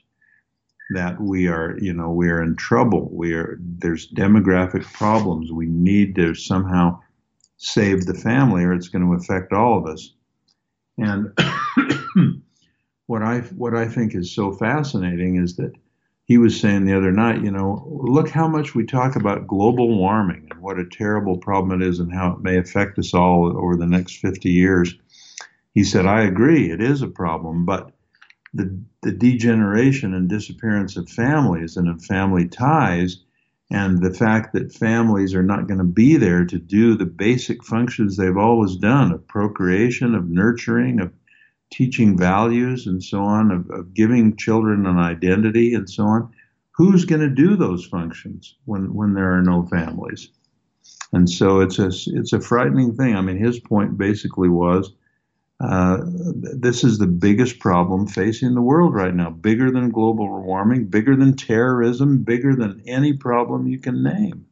that 0.94 1.22
we 1.22 1.48
are 1.48 1.78
you 1.80 1.94
know 1.94 2.12
we 2.12 2.28
are 2.30 2.44
in 2.44 2.58
trouble. 2.58 3.10
We 3.14 3.36
are 3.36 3.58
there's 3.62 4.12
demographic 4.12 4.84
problems. 4.92 5.50
We 5.50 5.68
need 5.68 6.14
to 6.16 6.36
somehow 6.36 7.00
save 7.56 8.06
the 8.06 8.16
family 8.16 8.66
or 8.66 8.74
it's 8.74 8.90
going 8.90 9.06
to 9.06 9.14
affect 9.14 9.54
all 9.54 9.78
of 9.78 9.86
us 9.86 10.12
and 10.98 11.32
what 13.08 13.22
i 13.22 13.40
what 13.40 13.76
i 13.76 13.88
think 13.88 14.16
is 14.16 14.34
so 14.34 14.52
fascinating 14.52 15.36
is 15.36 15.56
that 15.56 15.74
he 16.26 16.40
was 16.40 16.60
saying 16.60 16.86
the 16.86 16.98
other 16.98 17.12
night, 17.12 17.44
you 17.44 17.52
know, 17.52 17.86
look 17.88 18.30
how 18.30 18.48
much 18.48 18.74
we 18.74 18.84
talk 18.84 19.16
about 19.16 19.48
global 19.48 19.96
warming 19.96 20.48
and 20.50 20.60
what 20.60 20.80
a 20.80 20.86
terrible 20.86 21.38
problem 21.38 21.80
it 21.80 21.88
is 21.88 22.00
and 22.00 22.12
how 22.12 22.32
it 22.32 22.42
may 22.42 22.58
affect 22.58 22.98
us 22.98 23.14
all 23.14 23.56
over 23.56 23.76
the 23.76 23.86
next 23.86 24.18
50 24.18 24.50
years. 24.50 24.96
He 25.76 25.84
said, 25.84 26.08
I 26.08 26.24
agree, 26.24 26.72
it 26.72 26.82
is 26.82 27.04
a 27.04 27.08
problem, 27.08 27.64
but 27.66 27.92
the, 28.56 28.76
the 29.04 29.12
degeneration 29.12 30.16
and 30.16 30.28
disappearance 30.28 30.98
of 30.98 31.10
families 31.10 31.78
and 31.78 31.88
of 31.88 32.04
family 32.04 32.48
ties 32.48 33.18
and 33.72 34.02
the 34.02 34.14
fact 34.14 34.54
that 34.54 34.74
families 34.74 35.34
are 35.34 35.44
not 35.44 35.68
going 35.68 35.80
to 35.80 35.84
be 35.84 36.18
there 36.18 36.46
to 36.46 36.60
do 36.60 36.96
the 36.96 37.06
basic 37.06 37.64
functions 37.64 38.16
they've 38.16 38.38
always 38.38 38.76
done 38.76 39.12
of 39.12 39.28
procreation, 39.28 40.14
of 40.14 40.30
nurturing, 40.30 41.00
of 41.00 41.12
teaching 41.72 42.18
values 42.18 42.86
and 42.86 43.04
so 43.04 43.22
on, 43.22 43.52
of, 43.52 43.70
of 43.72 43.94
giving 43.94 44.38
children 44.38 44.86
an 44.86 44.98
identity 44.98 45.74
and 45.74 45.90
so 45.90 46.04
on. 46.06 46.32
Who's 46.72 47.06
going 47.06 47.22
to 47.22 47.30
do 47.30 47.56
those 47.56 47.86
functions 47.86 48.56
when, 48.66 48.94
when 48.94 49.14
there 49.14 49.34
are 49.36 49.42
no 49.42 49.64
families? 49.66 50.30
And 51.12 51.30
so 51.30 51.62
it's 51.62 51.80
a, 51.80 51.88
it's 51.88 52.34
a 52.34 52.42
frightening 52.42 52.96
thing. 52.96 53.16
I 53.16 53.22
mean, 53.22 53.38
his 53.38 53.60
point 53.60 53.98
basically 53.98 54.50
was 54.50 54.92
uh, 55.60 56.00
this 56.06 56.84
is 56.84 56.98
the 56.98 57.08
biggest 57.08 57.60
problem 57.60 58.08
facing 58.08 58.56
the 58.56 58.62
world 58.62 58.94
right 58.94 59.14
now, 59.14 59.30
bigger 59.30 59.72
than 59.72 59.90
global 59.90 60.28
warming, 60.42 60.86
bigger 60.86 61.16
than 61.16 61.36
terrorism, 61.36 62.24
bigger 62.24 62.56
than 62.56 62.82
any 62.86 63.14
problem 63.14 63.68
you 63.68 63.80
can 63.80 64.04
name. 64.04 64.46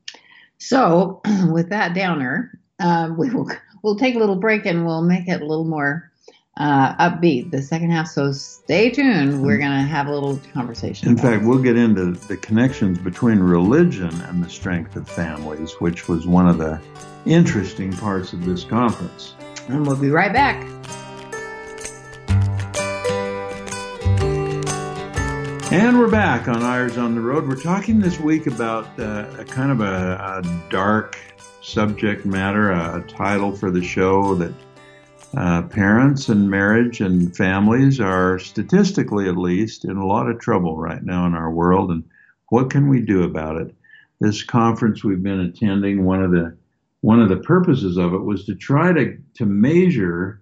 So, 0.60 1.22
with 1.52 1.70
that 1.70 1.94
downer, 1.94 2.58
uh, 2.80 3.14
we 3.18 3.30
will 3.30 3.50
we'll 3.84 3.98
take 3.98 4.16
a 4.16 4.20
little 4.20 4.38
break 4.38 4.66
and 4.66 4.86
we'll 4.86 5.04
make 5.04 5.28
it 5.28 5.42
a 5.42 5.46
little 5.46 5.66
more 5.66 6.10
uh, 6.58 6.96
upbeat 6.96 7.52
the 7.52 7.62
second 7.62 7.92
half. 7.92 8.08
So 8.08 8.32
stay 8.32 8.90
tuned. 8.90 9.44
We're 9.44 9.58
going 9.58 9.72
to 9.72 9.88
have 9.88 10.08
a 10.08 10.14
little 10.14 10.40
conversation. 10.54 11.10
In 11.10 11.18
fact, 11.18 11.44
we'll 11.44 11.62
get 11.62 11.78
into 11.78 12.12
the 12.12 12.38
connections 12.38 13.00
between 13.00 13.40
religion 13.40 14.14
and 14.22 14.44
the 14.44 14.50
strength 14.50 14.96
of 14.96 15.10
families, 15.10 15.74
which 15.80 16.08
was 16.08 16.28
one 16.28 16.48
of 16.48 16.60
the 16.60 16.80
interesting 17.26 17.92
parts 17.94 18.34
of 18.34 18.46
this 18.46 18.64
conference. 18.64 19.34
and 19.68 19.86
we'll 19.86 19.96
be 19.96 20.10
right 20.10 20.34
back. 20.34 20.73
And 25.74 25.98
we're 25.98 26.08
back 26.08 26.48
on 26.48 26.62
Eyres 26.62 27.00
on 27.00 27.16
the 27.16 27.22
Road. 27.22 27.48
We're 27.48 27.56
talking 27.56 28.00
this 28.00 28.20
week 28.20 28.46
about 28.46 28.88
uh, 29.00 29.26
a 29.40 29.44
kind 29.44 29.72
of 29.72 29.82
a, 29.82 30.44
a 30.46 30.70
dark 30.70 31.18
subject 31.64 32.28
matter, 32.28 32.70
a, 32.70 33.00
a 33.00 33.08
title 33.08 33.56
for 33.56 33.72
the 33.72 33.84
show 33.84 34.36
that 34.36 34.54
uh, 35.36 35.64
parents 35.64 36.30
and 36.30 36.48
marriage 36.48 37.02
and 37.02 37.36
families 37.36 38.00
are 38.00 38.38
statistically 38.38 39.28
at 39.28 39.36
least 39.36 39.84
in 39.84 39.98
a 39.98 40.06
lot 40.06 40.30
of 40.30 40.40
trouble 40.40 40.78
right 40.78 41.02
now 41.02 41.26
in 41.26 41.34
our 41.34 41.50
world 41.50 41.90
and 41.90 42.04
what 42.50 42.70
can 42.70 42.88
we 42.88 43.02
do 43.02 43.24
about 43.24 43.60
it 43.60 43.74
this 44.20 44.44
conference 44.44 45.04
we've 45.04 45.24
been 45.24 45.40
attending 45.40 46.06
one 46.06 46.22
of 46.22 46.30
the 46.30 46.56
one 47.02 47.20
of 47.20 47.30
the 47.30 47.38
purposes 47.38 47.98
of 47.98 48.14
it 48.14 48.22
was 48.22 48.46
to 48.46 48.54
try 48.54 48.94
to 48.94 49.18
to 49.34 49.48
measure 49.48 50.40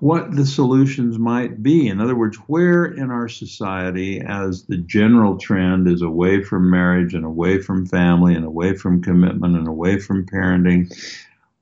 what 0.00 0.34
the 0.36 0.44
solutions 0.44 1.18
might 1.18 1.62
be 1.62 1.88
in 1.88 2.00
other 2.00 2.16
words 2.16 2.36
where 2.46 2.84
in 2.84 3.10
our 3.10 3.28
society 3.28 4.20
as 4.20 4.64
the 4.66 4.76
general 4.78 5.38
trend 5.38 5.88
is 5.88 6.02
away 6.02 6.42
from 6.42 6.70
marriage 6.70 7.14
and 7.14 7.24
away 7.24 7.60
from 7.60 7.86
family 7.86 8.34
and 8.34 8.44
away 8.44 8.74
from 8.74 9.02
commitment 9.02 9.56
and 9.56 9.66
away 9.66 9.98
from 9.98 10.26
parenting 10.26 10.86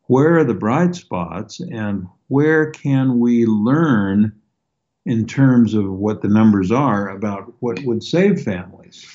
where 0.06 0.36
are 0.38 0.44
the 0.44 0.54
bright 0.54 0.94
spots 0.94 1.60
and 1.60 2.06
where 2.28 2.70
can 2.70 3.18
we 3.18 3.46
learn 3.46 4.32
in 5.06 5.26
terms 5.26 5.74
of 5.74 5.90
what 5.90 6.22
the 6.22 6.28
numbers 6.28 6.70
are 6.70 7.08
about 7.10 7.52
what 7.60 7.82
would 7.84 8.02
save 8.02 8.42
families? 8.42 9.06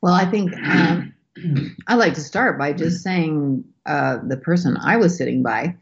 Well, 0.00 0.14
I 0.14 0.26
think 0.26 0.52
um, 0.54 1.14
I 1.86 1.94
like 1.94 2.14
to 2.14 2.20
start 2.20 2.58
by 2.58 2.72
just 2.72 3.02
saying 3.02 3.64
uh, 3.86 4.18
the 4.26 4.36
person 4.36 4.76
I 4.76 4.96
was 4.96 5.16
sitting 5.16 5.42
by 5.42 5.76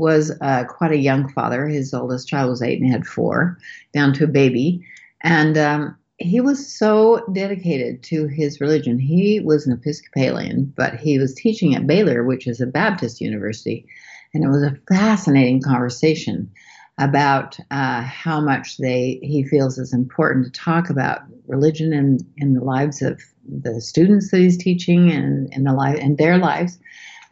was 0.00 0.32
uh, 0.40 0.64
quite 0.64 0.92
a 0.92 0.96
young 0.96 1.28
father. 1.28 1.68
His 1.68 1.92
oldest 1.94 2.26
child 2.26 2.50
was 2.50 2.62
eight 2.62 2.80
and 2.80 2.90
had 2.90 3.06
four, 3.06 3.58
down 3.92 4.12
to 4.14 4.24
a 4.24 4.28
baby. 4.28 4.84
And 5.22 5.56
um, 5.58 5.96
he 6.16 6.40
was 6.40 6.66
so 6.66 7.24
dedicated 7.32 8.02
to 8.04 8.26
his 8.26 8.60
religion. 8.60 8.98
He 8.98 9.40
was 9.40 9.66
an 9.66 9.72
Episcopalian, 9.72 10.72
but 10.76 10.94
he 10.94 11.18
was 11.18 11.34
teaching 11.34 11.74
at 11.74 11.86
Baylor, 11.86 12.24
which 12.24 12.46
is 12.46 12.60
a 12.60 12.66
Baptist 12.66 13.20
university. 13.20 13.86
And 14.32 14.42
it 14.42 14.48
was 14.48 14.62
a 14.62 14.76
fascinating 14.88 15.60
conversation 15.62 16.50
about 16.98 17.58
uh, 17.70 18.02
how 18.02 18.40
much 18.40 18.76
they 18.78 19.18
he 19.22 19.42
feels 19.42 19.78
is 19.78 19.92
important 19.92 20.46
to 20.46 20.60
talk 20.60 20.90
about 20.90 21.22
religion 21.46 21.92
and 21.92 22.22
in 22.36 22.54
the 22.54 22.64
lives 22.64 23.00
of 23.02 23.20
the 23.48 23.80
students 23.80 24.30
that 24.30 24.38
he's 24.38 24.58
teaching 24.58 25.10
and 25.10 25.52
in 25.52 25.64
the 25.64 25.72
life 25.72 25.98
and 26.00 26.18
their 26.18 26.38
lives. 26.38 26.78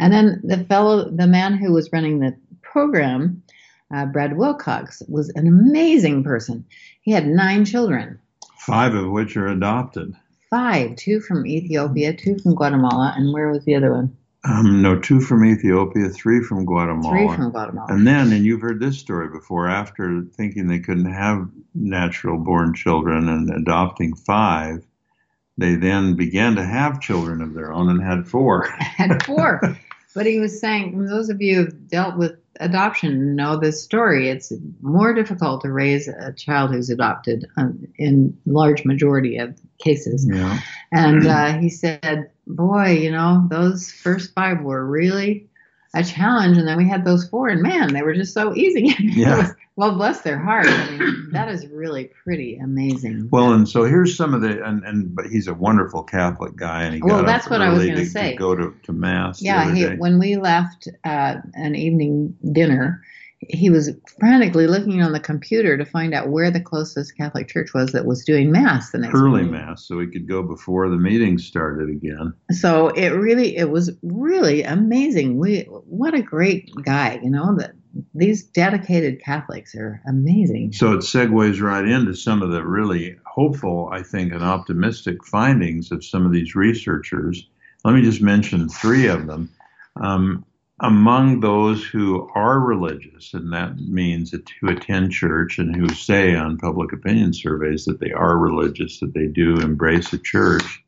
And 0.01 0.13
then 0.13 0.41
the 0.45 0.65
fellow, 0.65 1.11
the 1.11 1.27
man 1.27 1.55
who 1.55 1.73
was 1.73 1.93
running 1.93 2.21
the 2.21 2.37
program, 2.73 3.43
uh, 3.95 4.07
Brad 4.07 4.37
Wilcox, 4.37 5.03
was 5.09 5.31
an 5.31 5.47
amazing 5.47 6.23
person. 6.25 6.65
He 7.03 7.13
had 7.13 7.27
nine 7.27 7.65
children, 7.65 8.19
Five 8.59 8.95
of 8.95 9.11
which 9.11 9.37
are 9.37 9.49
adopted. 9.49 10.15
five, 10.51 10.97
two 10.97 11.21
from 11.21 11.47
Ethiopia, 11.47 12.13
two 12.15 12.39
from 12.39 12.55
Guatemala, 12.55 13.15
and 13.17 13.33
where 13.33 13.49
was 13.49 13.65
the 13.65 13.75
other 13.75 13.93
one? 13.93 14.17
Um, 14.45 14.83
no, 14.83 14.99
two 14.99 15.21
from 15.21 15.45
Ethiopia, 15.45 16.09
three 16.11 16.41
from 16.43 16.65
Guatemala. 16.65 17.11
Three 17.11 17.37
from 17.37 17.51
Guatemala. 17.51 17.93
And 17.93 18.07
then, 18.07 18.33
and 18.33 18.45
you've 18.45 18.61
heard 18.61 18.81
this 18.81 18.99
story 18.99 19.29
before, 19.29 19.69
after 19.69 20.23
thinking 20.37 20.69
they 20.69 20.79
couldn't 20.79 21.13
have 21.13 21.49
natural 21.75 22.39
born 22.39 22.73
children 22.75 23.29
and 23.29 23.51
adopting 23.51 24.15
five, 24.15 24.87
they 25.57 25.75
then 25.75 26.15
began 26.15 26.55
to 26.57 26.65
have 26.65 27.01
children 27.01 27.43
of 27.43 27.53
their 27.55 27.73
own 27.73 27.89
and 27.89 28.03
had 28.03 28.29
four. 28.29 28.69
had 28.79 29.23
four. 29.25 29.61
but 30.15 30.25
he 30.25 30.39
was 30.39 30.61
saying, 30.61 31.05
those 31.07 31.31
of 31.31 31.43
you 31.43 31.57
who've 31.57 31.89
dealt 31.89 32.17
with 32.17 32.37
adoption 32.61 33.37
know 33.37 33.57
this 33.57 33.83
story. 33.83 34.29
It's 34.29 34.53
more 34.81 35.15
difficult 35.15 35.63
to 35.63 35.73
raise 35.73 36.09
a 36.09 36.33
child 36.33 36.73
who's 36.73 36.91
adopted 36.91 37.47
um, 37.57 37.87
in 37.97 38.37
large 38.47 38.85
majority 38.85 39.37
of 39.39 39.59
cases. 39.79 40.29
Yeah. 40.31 40.59
And 40.93 41.27
uh, 41.27 41.59
he 41.59 41.69
said, 41.69 42.31
boy, 42.47 42.93
you 42.93 43.11
know, 43.11 43.47
those 43.49 43.91
first 43.91 44.35
five 44.35 44.63
were 44.63 44.85
really 44.85 45.49
a 45.95 46.05
challenge. 46.05 46.59
And 46.59 46.67
then 46.69 46.77
we 46.77 46.89
had 46.89 47.05
those 47.05 47.29
four, 47.29 47.49
and 47.49 47.63
man, 47.63 47.93
they 47.93 48.03
were 48.03 48.15
just 48.15 48.35
so 48.35 48.55
easy. 48.55 48.95
Yeah. 49.19 49.53
well, 49.77 49.97
bless 49.97 50.21
their 50.21 50.39
heart. 50.39 50.67
I 50.69 50.91
mean, 50.91 51.31
that 51.33 51.49
is 51.49 51.67
really 51.69 52.11
pretty 52.25 52.57
amazing. 52.57 53.29
Well, 53.33 53.53
and 53.53 53.69
so 53.69 53.85
here's 53.85 54.17
some 54.17 54.35
of 54.35 54.43
the, 54.43 54.63
and, 54.65 54.85
and 54.85 55.15
but 55.15 55.27
he's 55.27 55.49
a 55.49 55.55
wonderful 55.55 56.03
Catholic 56.03 56.57
guy, 56.57 56.83
and 56.85 56.95
he 56.95 57.01
Well, 57.03 57.21
got 57.21 57.27
that's 57.27 57.51
what 57.51 57.63
I 57.63 57.71
was 57.71 58.13
say. 58.13 58.33
to 58.33 58.37
go 58.37 58.55
to, 58.55 58.75
to 58.85 58.93
mass. 58.93 59.41
Yeah, 59.43 59.75
he, 59.75 59.87
when 59.87 60.19
we 60.19 60.37
left 60.37 60.89
uh, 61.05 61.37
an 61.55 61.75
evening 61.75 62.37
dinner, 62.53 63.03
he 63.41 63.71
was 63.71 63.91
frantically 64.19 64.67
looking 64.67 65.01
on 65.01 65.13
the 65.13 65.21
computer 65.21 65.77
to 65.77 65.85
find 65.85 66.13
out 66.13 66.29
where 66.29 66.51
the 66.51 66.61
closest 66.61 67.17
Catholic 67.17 67.49
church 67.49 67.73
was 67.73 67.93
that 67.93 68.05
was 68.05 68.25
doing 68.25 68.51
mass 68.51 68.91
the 68.91 68.99
next 68.99 69.15
early 69.15 69.45
morning. 69.45 69.53
mass, 69.53 69.87
so 69.87 70.01
he 70.01 70.09
could 70.09 70.29
go 70.29 70.43
before 70.43 70.89
the 70.89 70.97
meeting 70.97 71.39
started 71.39 71.89
again. 71.89 72.35
So 72.51 72.89
it 72.89 73.11
really, 73.11 73.57
it 73.57 73.71
was 73.71 73.93
really 74.03 74.65
amazing. 74.65 75.39
We, 75.39 75.63
what 75.63 76.15
a 76.15 76.23
great 76.23 76.71
guy, 76.83 77.21
you 77.23 77.31
know. 77.31 77.57
That 77.57 77.73
these 78.13 78.43
dedicated 78.43 79.23
Catholics 79.23 79.75
are 79.77 80.03
amazing. 80.09 80.73
So 80.73 80.93
it 80.93 81.01
segues 81.01 81.61
right 81.61 81.85
into 81.85 82.15
some 82.15 82.43
of 82.43 82.51
the 82.51 82.65
really 82.65 83.17
hopeful, 83.25 83.89
I 83.93 84.03
think, 84.03 84.33
and 84.33 84.43
optimistic 84.43 85.25
findings 85.25 85.93
of 85.93 86.05
some 86.05 86.27
of 86.27 86.33
these 86.33 86.57
researchers. 86.57 87.49
Let 87.85 87.95
me 87.95 88.03
just 88.03 88.21
mention 88.21 88.69
three 88.69 89.07
of 89.07 89.29
them. 89.29 89.51
Um, 90.01 90.45
among 90.81 91.41
those 91.41 91.85
who 91.85 92.29
are 92.35 92.61
religious, 92.61 93.35
and 93.35 93.53
that 93.53 93.79
means 93.79 94.31
that 94.31 94.49
who 94.61 94.69
attend 94.69 95.13
church 95.13 95.59
and 95.59 95.75
who 95.75 95.89
say 95.89 96.35
on 96.35 96.59
public 96.59 96.93
opinion 96.93 97.33
surveys 97.33 97.85
that 97.87 98.01
they 98.01 98.13
are 98.13 98.39
religious, 98.39 99.01
that 99.01 99.13
they 99.15 99.27
do 99.27 99.57
embrace 99.57 100.13
a 100.13 100.19
church, 100.19 100.85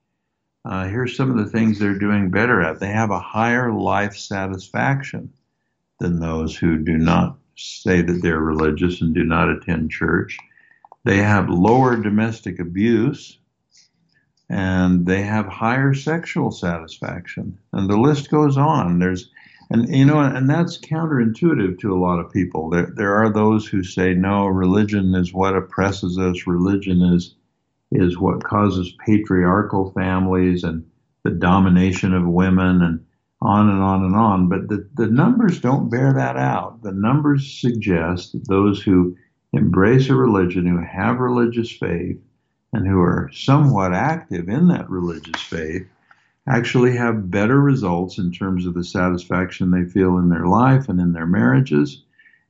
uh, 0.64 0.87
here's 0.87 1.16
some 1.16 1.30
of 1.30 1.38
the 1.38 1.50
things 1.50 1.78
they're 1.78 1.99
doing 1.99 2.30
better 2.30 2.61
at. 2.61 2.80
They 2.80 2.88
have 2.88 3.11
a 3.11 3.18
higher 3.18 3.73
life 3.73 4.16
satisfaction 4.16 5.32
than 5.99 6.20
those 6.20 6.56
who 6.56 6.78
do 6.78 6.99
not 6.99 7.38
say 7.56 8.02
that 8.02 8.20
they're 8.23 8.40
religious 8.40 9.00
and 9.00 9.14
do 9.14 9.25
not 9.25 9.49
attend 9.49 9.90
church. 9.90 10.38
They 11.04 11.18
have 11.18 11.49
lower 11.49 11.97
domestic 11.97 12.61
abuse 12.61 13.38
and 14.50 15.06
they 15.06 15.23
have 15.23 15.47
higher 15.47 15.94
sexual 15.94 16.50
satisfaction. 16.50 17.59
And 17.73 17.88
the 17.88 17.97
list 17.97 18.30
goes 18.30 18.56
on. 18.56 18.99
There's 18.99 19.30
and 19.71 19.89
you 19.89 20.05
know, 20.05 20.19
and 20.19 20.50
that's 20.50 20.79
counterintuitive 20.79 21.79
to 21.81 21.95
a 21.95 22.00
lot 22.00 22.19
of 22.19 22.33
people. 22.33 22.71
There, 22.71 22.93
there 22.95 23.15
are 23.15 23.33
those 23.33 23.67
who 23.67 23.85
say, 23.85 24.15
"No, 24.15 24.47
religion 24.47 25.15
is 25.15 25.33
what 25.33 25.57
oppresses 25.57 26.19
us. 26.19 26.47
Religion 26.47 27.00
is 27.03 27.37
is 27.93 28.19
what 28.19 28.43
causes 28.43 28.93
patriarchal 29.07 29.93
families 29.93 30.65
and 30.65 30.85
the 31.23 31.31
domination 31.31 32.15
of 32.15 32.27
women, 32.27 32.83
and 32.83 33.05
on 33.41 33.69
and 33.69 33.81
on 33.81 34.05
and 34.05 34.17
on." 34.17 34.49
But 34.49 34.69
the 34.69 34.89
the 34.95 35.07
numbers 35.07 35.61
don't 35.61 35.89
bear 35.89 36.12
that 36.15 36.37
out. 36.37 36.83
The 36.83 36.93
numbers 36.93 37.61
suggest 37.61 38.33
that 38.33 38.49
those 38.49 38.83
who 38.83 39.16
embrace 39.53 40.11
a 40.11 40.16
religion, 40.16 40.66
who 40.66 40.79
have 40.79 41.21
religious 41.21 41.71
faith, 41.71 42.18
and 42.73 42.88
who 42.88 43.01
are 43.01 43.31
somewhat 43.33 43.94
active 43.94 44.49
in 44.49 44.66
that 44.68 44.90
religious 44.90 45.40
faith 45.40 45.87
actually 46.51 46.97
have 46.97 47.31
better 47.31 47.61
results 47.61 48.19
in 48.19 48.33
terms 48.33 48.67
of 48.67 48.75
the 48.75 48.85
satisfaction 48.85 49.71
they 49.71 49.85
feel 49.85 50.19
in 50.19 50.29
their 50.29 50.47
life 50.47 50.89
and 50.89 51.01
in 51.01 51.13
their 51.13 51.27
marriages 51.27 52.03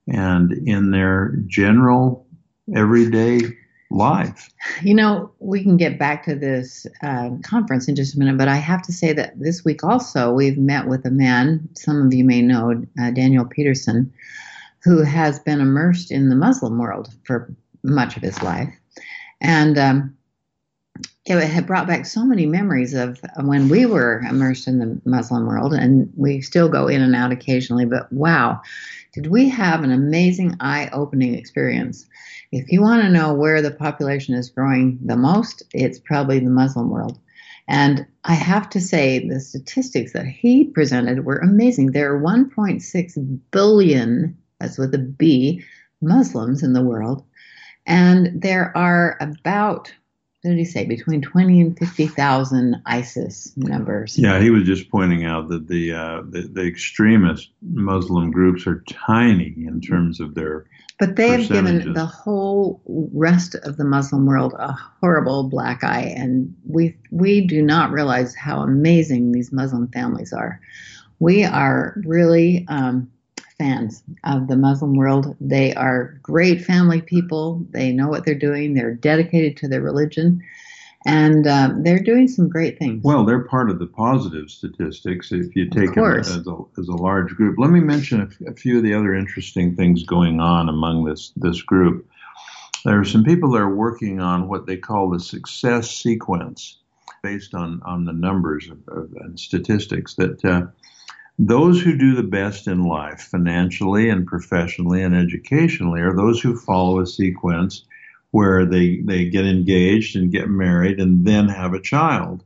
and 0.09 0.53
in 0.67 0.91
their 0.91 1.35
general 1.47 2.27
everyday 2.75 3.41
life. 3.91 4.51
You 4.83 4.95
know, 4.95 5.33
we 5.41 5.63
can 5.63 5.77
get 5.77 5.99
back 5.99 6.25
to 6.25 6.35
this 6.35 6.87
uh, 7.03 7.31
conference 7.43 7.89
in 7.89 7.97
just 7.97 8.15
a 8.15 8.19
minute, 8.19 8.39
but 8.39 8.49
I 8.49 8.57
have 8.57 8.83
to 8.83 8.93
say 8.93 9.13
that 9.13 9.39
this 9.39 9.65
week 9.65 9.83
also 9.83 10.33
we've 10.33 10.59
met 10.59 10.87
with 10.87 11.05
a 11.05 11.11
man, 11.11 11.69
some 11.75 12.07
of 12.07 12.15
you 12.15 12.25
may 12.25 12.41
know, 12.41 12.85
uh, 13.01 13.11
Daniel 13.11 13.45
Peterson, 13.45 14.13
who 14.83 15.03
has 15.03 15.41
been 15.41 15.61
immersed 15.61 16.11
in 16.11 16.29
the 16.29 16.37
Muslim 16.37 16.79
world 16.79 17.13
for 17.25 17.53
much 17.83 18.17
of 18.17 18.23
his 18.23 18.43
life. 18.43 18.73
And 19.41 19.77
um, 19.77 20.17
it 21.27 21.39
had 21.47 21.67
brought 21.67 21.87
back 21.87 22.07
so 22.07 22.25
many 22.25 22.47
memories 22.47 22.95
of 22.95 23.21
when 23.43 23.69
we 23.69 23.87
were 23.87 24.21
immersed 24.21 24.67
in 24.67 24.79
the 24.79 25.01
Muslim 25.05 25.47
world, 25.47 25.73
and 25.75 26.13
we 26.17 26.41
still 26.41 26.69
go 26.69 26.89
in 26.89 27.03
and 27.03 27.15
out 27.15 27.33
occasionally, 27.33 27.85
but 27.85 28.13
wow, 28.13 28.61
did 29.13 29.27
we 29.29 29.49
have 29.49 29.83
an 29.83 29.93
amazing 29.93 30.57
eye 30.61 30.89
opening 30.93 31.35
experience. 31.35 32.07
If 32.53 32.71
you 32.73 32.81
want 32.81 33.03
to 33.03 33.11
know 33.11 33.33
where 33.35 33.63
the 33.63 33.71
population 33.71 34.35
is 34.35 34.51
growing 34.51 34.99
the 35.05 35.17
most, 35.17 35.63
it's 35.73 35.99
probably 35.99 36.41
the 36.41 36.51
Muslim 36.51 36.91
world. 36.91 37.19
And 37.69 38.05
I 38.25 38.35
have 38.35 38.69
to 38.71 38.81
say, 38.81 39.29
the 39.29 39.39
statistics 39.39 40.13
that 40.13 40.27
he 40.27 40.65
presented 40.65 41.25
were 41.25 41.39
amazing. 41.39 41.93
There 41.93 42.13
are 42.13 42.21
1.6 42.21 43.41
billion, 43.53 44.37
that's 44.59 44.79
with 44.79 44.93
a 44.95 44.99
B, 44.99 45.63
Muslims 46.03 46.65
in 46.65 46.73
the 46.73 46.83
world. 46.83 47.25
And 47.87 48.43
there 48.43 48.77
are 48.77 49.17
about, 49.21 49.93
what 50.43 50.53
did 50.53 50.59
he 50.59 50.65
say, 50.65 50.87
between 50.87 51.21
20 51.21 51.61
and 51.61 51.79
50,000 51.79 52.83
ISIS 52.87 53.53
members. 53.57 54.19
Yeah, 54.19 54.41
he 54.41 54.49
was 54.49 54.65
just 54.65 54.91
pointing 54.91 55.27
out 55.27 55.49
that 55.49 55.69
the, 55.69 55.93
uh, 55.93 56.23
the 56.27 56.49
the 56.51 56.63
extremist 56.63 57.51
Muslim 57.61 58.31
groups 58.31 58.67
are 58.67 58.83
tiny 58.89 59.55
in 59.67 59.83
terms 59.83 60.19
of 60.19 60.35
their 60.35 60.65
But 60.99 61.17
they 61.17 61.29
have 61.29 61.49
given 61.49 61.93
the 61.93 62.07
whole 62.07 62.81
rest 62.87 63.55
of 63.55 63.77
the 63.77 63.85
Muslim 63.85 64.25
world 64.25 64.55
a 64.59 64.73
horrible 64.73 65.45
black 65.45 65.85
eye, 65.85 66.15
and 66.17 66.55
we 66.67 66.97
we 67.11 67.47
do 67.47 67.61
not 67.61 67.91
realize 67.91 68.35
how 68.35 68.63
amazing 68.63 69.33
these 69.33 69.53
Muslim 69.53 69.89
families 69.89 70.33
are. 70.33 70.59
We 71.19 71.45
are 71.45 72.01
really 72.07 72.65
um, 72.69 73.11
fans 73.61 74.03
of 74.25 74.49
the 74.49 74.57
Muslim 74.57 74.95
world. 74.95 75.37
They 75.39 75.75
are 75.75 76.19
great 76.23 76.65
family 76.65 77.03
people. 77.03 77.63
They 77.71 77.93
know 77.93 78.09
what 78.09 78.25
they're 78.25 78.35
doing. 78.35 78.73
They're 78.73 78.95
dedicated 78.95 79.59
to 79.59 79.69
their 79.69 79.83
religion, 79.83 80.43
and 81.05 81.47
um, 81.47 81.83
they're 81.83 82.03
doing 82.03 82.27
some 82.27 82.49
great 82.49 82.79
things. 82.79 83.05
Well, 83.05 83.27
they're 83.27 83.45
part 83.45 83.69
of 83.69 83.79
the 83.79 83.87
positive 83.87 84.49
statistics 84.49 85.31
if 85.31 85.55
you 85.55 85.69
take 85.69 85.95
them 85.95 86.05
as 86.05 86.47
a, 86.47 86.57
as 86.79 86.89
a 86.89 86.97
large 86.97 87.35
group. 87.37 87.57
Let 87.59 87.71
me 87.71 87.81
mention 87.81 88.23
a, 88.23 88.25
f- 88.25 88.55
a 88.55 88.55
few 88.55 88.79
of 88.79 88.83
the 88.83 88.95
other 88.95 89.15
interesting 89.15 89.77
things 89.77 90.05
going 90.05 90.41
on 90.41 90.71
among 90.71 91.05
this, 91.05 91.33
this 91.37 91.61
group. 91.61 92.09
There 92.87 92.99
are 92.99 93.05
some 93.05 93.25
people 93.25 93.51
that 93.51 93.61
are 93.61 93.75
working 93.75 94.21
on 94.21 94.49
what 94.49 94.67
they 94.67 94.79
call 94.79 95.11
the 95.11 95.21
success 95.21 95.91
sequence 95.91 96.79
based 97.23 97.55
on, 97.55 97.83
on 97.85 98.07
the 98.07 98.15
numbers 98.15 98.71
of, 98.71 98.79
of, 98.89 99.13
and 99.21 99.39
statistics 99.39 100.15
that 100.15 100.43
uh, 100.47 100.63
those 101.43 101.81
who 101.81 101.97
do 101.97 102.15
the 102.15 102.23
best 102.23 102.67
in 102.67 102.85
life, 102.85 103.23
financially 103.31 104.11
and 104.11 104.27
professionally 104.27 105.03
and 105.03 105.17
educationally, 105.17 106.03
are 106.03 106.15
those 106.15 106.39
who 106.39 106.55
follow 106.55 107.01
a 107.01 107.07
sequence 107.07 107.87
where 108.31 108.67
they, 108.67 108.99
they 108.99 109.25
get 109.25 109.47
engaged 109.47 110.17
and 110.17 110.31
get 110.31 110.51
married 110.51 111.01
and 111.01 111.25
then 111.25 111.49
have 111.49 111.73
a 111.73 111.81
child. 111.81 112.45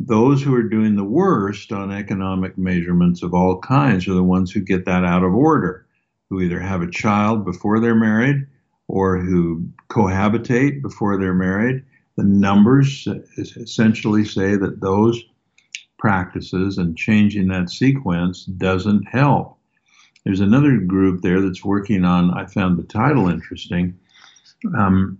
Those 0.00 0.42
who 0.42 0.54
are 0.54 0.62
doing 0.62 0.96
the 0.96 1.04
worst 1.04 1.70
on 1.70 1.92
economic 1.92 2.56
measurements 2.56 3.22
of 3.22 3.34
all 3.34 3.60
kinds 3.60 4.08
are 4.08 4.14
the 4.14 4.22
ones 4.22 4.50
who 4.50 4.60
get 4.60 4.86
that 4.86 5.04
out 5.04 5.22
of 5.22 5.34
order, 5.34 5.86
who 6.30 6.40
either 6.40 6.60
have 6.60 6.80
a 6.80 6.90
child 6.90 7.44
before 7.44 7.78
they're 7.78 7.94
married 7.94 8.46
or 8.88 9.18
who 9.20 9.68
cohabitate 9.90 10.80
before 10.80 11.18
they're 11.18 11.34
married. 11.34 11.84
The 12.16 12.24
numbers 12.24 13.06
essentially 13.36 14.24
say 14.24 14.56
that 14.56 14.80
those 14.80 15.22
practices 16.04 16.76
and 16.76 16.98
changing 16.98 17.48
that 17.48 17.70
sequence 17.70 18.44
doesn't 18.44 19.04
help. 19.04 19.56
There's 20.22 20.40
another 20.40 20.76
group 20.76 21.22
there 21.22 21.40
that's 21.40 21.64
working 21.64 22.04
on, 22.04 22.30
I 22.30 22.44
found 22.44 22.76
the 22.76 22.82
title 22.82 23.30
interesting. 23.30 23.98
Um, 24.76 25.16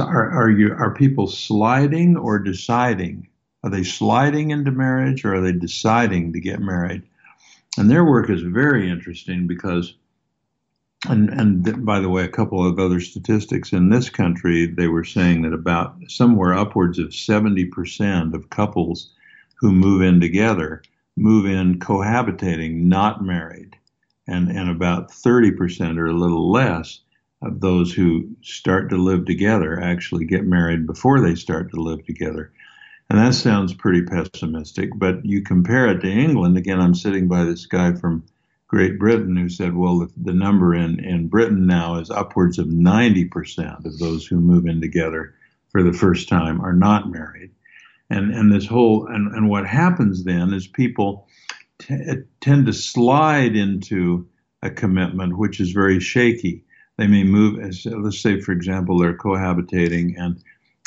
are, 0.00 0.30
are 0.32 0.50
you 0.50 0.74
are 0.74 0.96
people 0.96 1.28
sliding 1.28 2.16
or 2.16 2.40
deciding? 2.40 3.28
Are 3.62 3.70
they 3.70 3.84
sliding 3.84 4.50
into 4.50 4.72
marriage 4.72 5.24
or 5.24 5.36
are 5.36 5.40
they 5.40 5.52
deciding 5.52 6.32
to 6.32 6.40
get 6.40 6.58
married? 6.58 7.04
And 7.78 7.88
their 7.88 8.04
work 8.04 8.30
is 8.30 8.42
very 8.42 8.90
interesting 8.90 9.46
because 9.46 9.94
and, 11.08 11.28
and 11.30 11.86
by 11.86 12.00
the 12.00 12.08
way, 12.08 12.24
a 12.24 12.28
couple 12.28 12.66
of 12.66 12.80
other 12.80 12.98
statistics 12.98 13.72
in 13.72 13.90
this 13.90 14.10
country, 14.10 14.66
they 14.66 14.88
were 14.88 15.04
saying 15.04 15.42
that 15.42 15.52
about 15.52 15.94
somewhere 16.08 16.54
upwards 16.54 16.98
of 16.98 17.10
70% 17.10 18.34
of 18.34 18.50
couples 18.50 19.10
who 19.56 19.72
move 19.72 20.02
in 20.02 20.20
together 20.20 20.82
move 21.16 21.46
in 21.46 21.78
cohabitating, 21.78 22.82
not 22.82 23.24
married. 23.24 23.76
And, 24.26 24.50
and 24.50 24.70
about 24.70 25.10
30% 25.10 25.98
or 25.98 26.06
a 26.06 26.12
little 26.12 26.50
less 26.50 27.00
of 27.42 27.60
those 27.60 27.92
who 27.92 28.30
start 28.42 28.88
to 28.88 28.96
live 28.96 29.26
together 29.26 29.78
actually 29.78 30.24
get 30.24 30.46
married 30.46 30.86
before 30.86 31.20
they 31.20 31.34
start 31.34 31.70
to 31.70 31.80
live 31.80 32.04
together. 32.06 32.50
And 33.10 33.18
that 33.18 33.34
sounds 33.34 33.74
pretty 33.74 34.02
pessimistic, 34.02 34.90
but 34.96 35.26
you 35.26 35.42
compare 35.42 35.88
it 35.88 36.00
to 36.00 36.10
England. 36.10 36.56
Again, 36.56 36.80
I'm 36.80 36.94
sitting 36.94 37.28
by 37.28 37.44
this 37.44 37.66
guy 37.66 37.92
from 37.92 38.24
Great 38.66 38.98
Britain 38.98 39.36
who 39.36 39.50
said, 39.50 39.76
well, 39.76 39.98
the, 39.98 40.10
the 40.16 40.32
number 40.32 40.74
in, 40.74 41.04
in 41.04 41.28
Britain 41.28 41.66
now 41.66 41.96
is 41.96 42.10
upwards 42.10 42.58
of 42.58 42.66
90% 42.68 43.84
of 43.84 43.98
those 43.98 44.26
who 44.26 44.36
move 44.40 44.66
in 44.66 44.80
together 44.80 45.34
for 45.68 45.82
the 45.82 45.92
first 45.92 46.30
time 46.30 46.62
are 46.62 46.72
not 46.72 47.10
married. 47.10 47.50
And, 48.10 48.34
and 48.34 48.52
this 48.52 48.66
whole, 48.66 49.06
and, 49.06 49.34
and 49.34 49.48
what 49.48 49.66
happens 49.66 50.24
then 50.24 50.52
is 50.52 50.66
people 50.66 51.26
t- 51.78 52.22
tend 52.40 52.66
to 52.66 52.72
slide 52.72 53.56
into 53.56 54.28
a 54.62 54.70
commitment 54.70 55.38
which 55.38 55.60
is 55.60 55.72
very 55.72 56.00
shaky. 56.00 56.64
They 56.96 57.06
may 57.06 57.24
move, 57.24 57.58
as, 57.60 57.86
let's 57.86 58.20
say, 58.20 58.40
for 58.40 58.52
example, 58.52 58.98
they're 58.98 59.16
cohabitating 59.16 60.14
and 60.16 60.42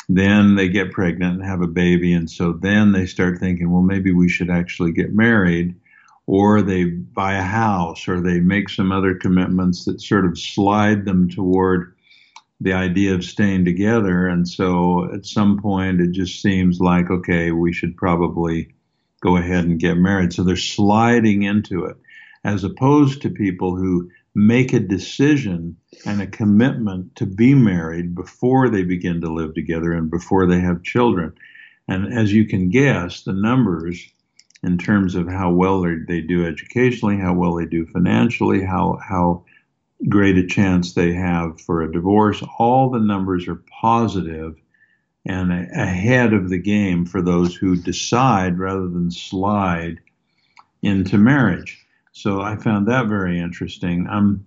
then 0.08 0.54
they 0.54 0.68
get 0.68 0.92
pregnant 0.92 1.40
and 1.40 1.44
have 1.44 1.60
a 1.60 1.66
baby. 1.66 2.12
And 2.12 2.30
so 2.30 2.52
then 2.52 2.92
they 2.92 3.06
start 3.06 3.38
thinking, 3.38 3.70
well, 3.70 3.82
maybe 3.82 4.10
we 4.10 4.28
should 4.28 4.48
actually 4.50 4.92
get 4.92 5.12
married 5.12 5.74
or 6.26 6.62
they 6.62 6.84
buy 6.84 7.34
a 7.34 7.42
house 7.42 8.08
or 8.08 8.20
they 8.20 8.40
make 8.40 8.68
some 8.68 8.92
other 8.92 9.14
commitments 9.14 9.84
that 9.84 10.00
sort 10.00 10.26
of 10.26 10.38
slide 10.38 11.04
them 11.04 11.28
toward 11.28 11.94
the 12.60 12.72
idea 12.72 13.14
of 13.14 13.24
staying 13.24 13.64
together. 13.64 14.26
And 14.26 14.48
so 14.48 15.12
at 15.12 15.26
some 15.26 15.58
point 15.58 16.00
it 16.00 16.12
just 16.12 16.42
seems 16.42 16.80
like, 16.80 17.10
okay, 17.10 17.52
we 17.52 17.72
should 17.72 17.96
probably 17.96 18.74
go 19.20 19.36
ahead 19.36 19.64
and 19.64 19.78
get 19.78 19.96
married. 19.96 20.32
So 20.32 20.42
they're 20.42 20.56
sliding 20.56 21.42
into 21.42 21.84
it 21.84 21.96
as 22.44 22.64
opposed 22.64 23.22
to 23.22 23.30
people 23.30 23.76
who 23.76 24.10
make 24.34 24.72
a 24.72 24.80
decision 24.80 25.76
and 26.06 26.20
a 26.20 26.26
commitment 26.26 27.16
to 27.16 27.26
be 27.26 27.54
married 27.54 28.14
before 28.14 28.68
they 28.68 28.82
begin 28.82 29.20
to 29.20 29.32
live 29.32 29.54
together 29.54 29.92
and 29.92 30.10
before 30.10 30.46
they 30.46 30.60
have 30.60 30.82
children. 30.82 31.34
And 31.88 32.12
as 32.12 32.32
you 32.32 32.46
can 32.46 32.70
guess, 32.70 33.22
the 33.22 33.32
numbers 33.32 34.12
in 34.62 34.78
terms 34.78 35.14
of 35.14 35.28
how 35.28 35.50
well 35.50 35.82
they 35.82 36.20
do 36.20 36.46
educationally, 36.46 37.16
how 37.16 37.34
well 37.34 37.54
they 37.54 37.66
do 37.66 37.86
financially, 37.86 38.62
how 38.62 38.98
how 39.02 39.44
great 40.06 40.36
a 40.36 40.46
chance 40.46 40.92
they 40.92 41.12
have 41.12 41.60
for 41.60 41.82
a 41.82 41.92
divorce. 41.92 42.42
All 42.58 42.90
the 42.90 43.00
numbers 43.00 43.48
are 43.48 43.62
positive 43.80 44.60
and 45.26 45.52
ahead 45.52 46.32
of 46.32 46.48
the 46.48 46.58
game 46.58 47.04
for 47.04 47.20
those 47.20 47.54
who 47.54 47.76
decide 47.76 48.58
rather 48.58 48.88
than 48.88 49.10
slide 49.10 49.98
into 50.82 51.18
marriage. 51.18 51.84
So 52.12 52.40
I 52.40 52.56
found 52.56 52.88
that 52.88 53.06
very 53.06 53.38
interesting. 53.38 54.06
Um, 54.08 54.46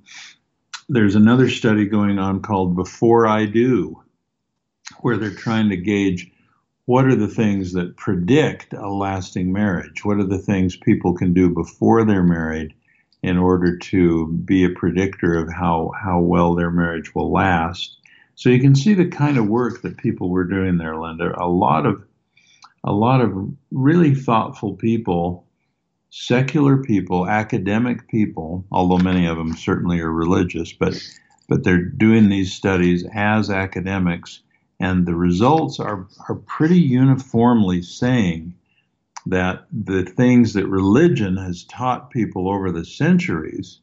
there's 0.90 1.16
another 1.16 1.50
study 1.50 1.86
going 1.86 2.20
on 2.20 2.42
called 2.42 2.76
Before 2.76 3.28
I 3.28 3.46
Do, 3.46 4.02
where 5.02 5.18
they're 5.18 5.36
trying 5.36 5.70
to 5.70 5.78
gauge 5.78 6.32
what 6.86 7.06
are 7.06 7.16
the 7.16 7.28
things 7.28 7.74
that 7.74 7.96
predict 7.96 8.74
a 8.74 8.90
lasting 8.90 9.54
marriage? 9.54 10.04
What 10.04 10.18
are 10.18 10.26
the 10.26 10.40
things 10.40 10.76
people 10.76 11.14
can 11.14 11.34
do 11.34 11.50
before 11.50 12.04
they're 12.04 12.24
married 12.24 12.74
in 13.24 13.38
order 13.38 13.78
to 13.78 14.28
be 14.28 14.64
a 14.64 14.70
predictor 14.70 15.38
of 15.38 15.52
how, 15.52 15.92
how 16.02 16.20
well 16.20 16.56
their 16.56 16.72
marriage 16.72 17.14
will 17.14 17.32
last? 17.32 17.98
So 18.36 18.50
you 18.50 18.60
can 18.60 18.76
see 18.76 18.94
the 18.94 19.08
kind 19.08 19.38
of 19.38 19.48
work 19.48 19.82
that 19.82 19.98
people 19.98 20.30
were 20.30 20.44
doing 20.44 20.78
there, 20.78 20.98
Linda. 20.98 21.34
A 21.40 21.48
lot 21.48 21.86
of 21.86 22.04
a 22.84 22.92
lot 22.92 23.22
of 23.22 23.32
really 23.70 24.16
thoughtful 24.16 24.74
people, 24.74 25.46
secular 26.10 26.78
people, 26.78 27.28
academic 27.28 28.08
people, 28.08 28.66
although 28.72 28.98
many 28.98 29.28
of 29.28 29.38
them 29.38 29.54
certainly 29.54 30.00
are 30.00 30.12
religious, 30.12 30.74
but 30.74 31.00
but 31.48 31.64
they're 31.64 31.84
doing 31.84 32.30
these 32.30 32.54
studies 32.54 33.06
as 33.14 33.52
academics 33.52 34.42
and 34.82 35.06
the 35.06 35.14
results 35.14 35.80
are, 35.80 36.08
are 36.28 36.36
pretty 36.36 36.80
uniformly 36.80 37.84
saying 37.84 38.54
that 39.28 39.66
the 39.72 40.04
things 40.04 40.54
that 40.54 40.68
religion 40.68 41.38
has 41.38 41.64
taught 41.66 42.10
people 42.10 42.50
over 42.50 42.72
the 42.72 42.86
centuries 42.86 43.80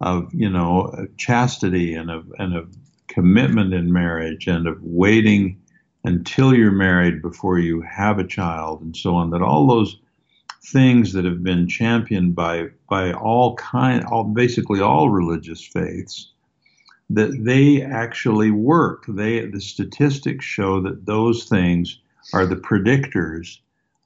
of, 0.00 0.32
you 0.32 0.48
know, 0.48 0.82
of 0.82 1.16
chastity 1.16 1.94
and 1.94 2.10
of, 2.10 2.32
and 2.38 2.54
of 2.54 2.76
commitment 3.08 3.74
in 3.74 3.92
marriage 3.92 4.46
and 4.46 4.68
of 4.68 4.82
waiting 4.82 5.60
until 6.04 6.54
you're 6.54 6.70
married 6.70 7.20
before 7.20 7.58
you 7.58 7.80
have 7.80 8.18
a 8.18 8.26
child 8.26 8.80
and 8.82 8.96
so 8.96 9.14
on, 9.14 9.30
that 9.30 9.42
all 9.42 9.66
those 9.66 9.98
things 10.66 11.12
that 11.12 11.24
have 11.24 11.42
been 11.42 11.66
championed 11.66 12.34
by, 12.34 12.68
by 12.88 13.12
all 13.12 13.56
kind, 13.56 14.04
all, 14.04 14.24
basically 14.24 14.80
all 14.80 15.10
religious 15.10 15.64
faiths, 15.64 16.32
that 17.10 17.42
they 17.42 17.82
actually 17.82 18.50
work. 18.50 19.04
They, 19.08 19.46
the 19.46 19.60
statistics 19.60 20.44
show 20.44 20.80
that 20.82 21.06
those 21.06 21.44
things 21.44 21.98
are 22.32 22.46
the 22.46 22.56
predictors 22.56 23.58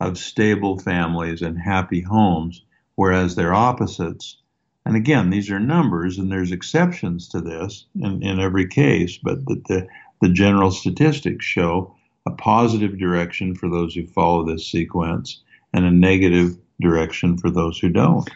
of 0.09 0.19
stable 0.19 0.79
families 0.79 1.43
and 1.43 1.59
happy 1.59 2.01
homes, 2.01 2.63
whereas 2.95 3.35
they're 3.35 3.55
opposites. 3.55 4.37
And 4.85 4.97
again, 4.97 5.31
these 5.31 5.51
are 5.51 5.61
numbers, 5.61 6.19
and 6.19 6.31
there's 6.31 6.53
exceptions 6.53 7.29
to 7.29 7.41
this 7.41 7.87
in, 8.01 8.23
in 8.23 8.41
every 8.41 8.67
case, 8.67 9.19
but 9.23 9.45
the, 9.47 9.63
the, 9.69 9.89
the 10.21 10.29
general 10.29 10.71
statistics 10.71 11.45
show 11.45 11.95
a 12.27 12.31
positive 12.33 12.99
direction 12.99 13.55
for 13.55 13.69
those 13.69 13.95
who 13.95 14.07
follow 14.07 14.45
this 14.45 14.67
sequence 14.67 15.41
and 15.73 15.85
a 15.85 15.91
negative 15.91 16.57
direction 16.81 17.37
for 17.37 17.51
those 17.51 17.79
who 17.79 17.89
don't. 17.89 18.29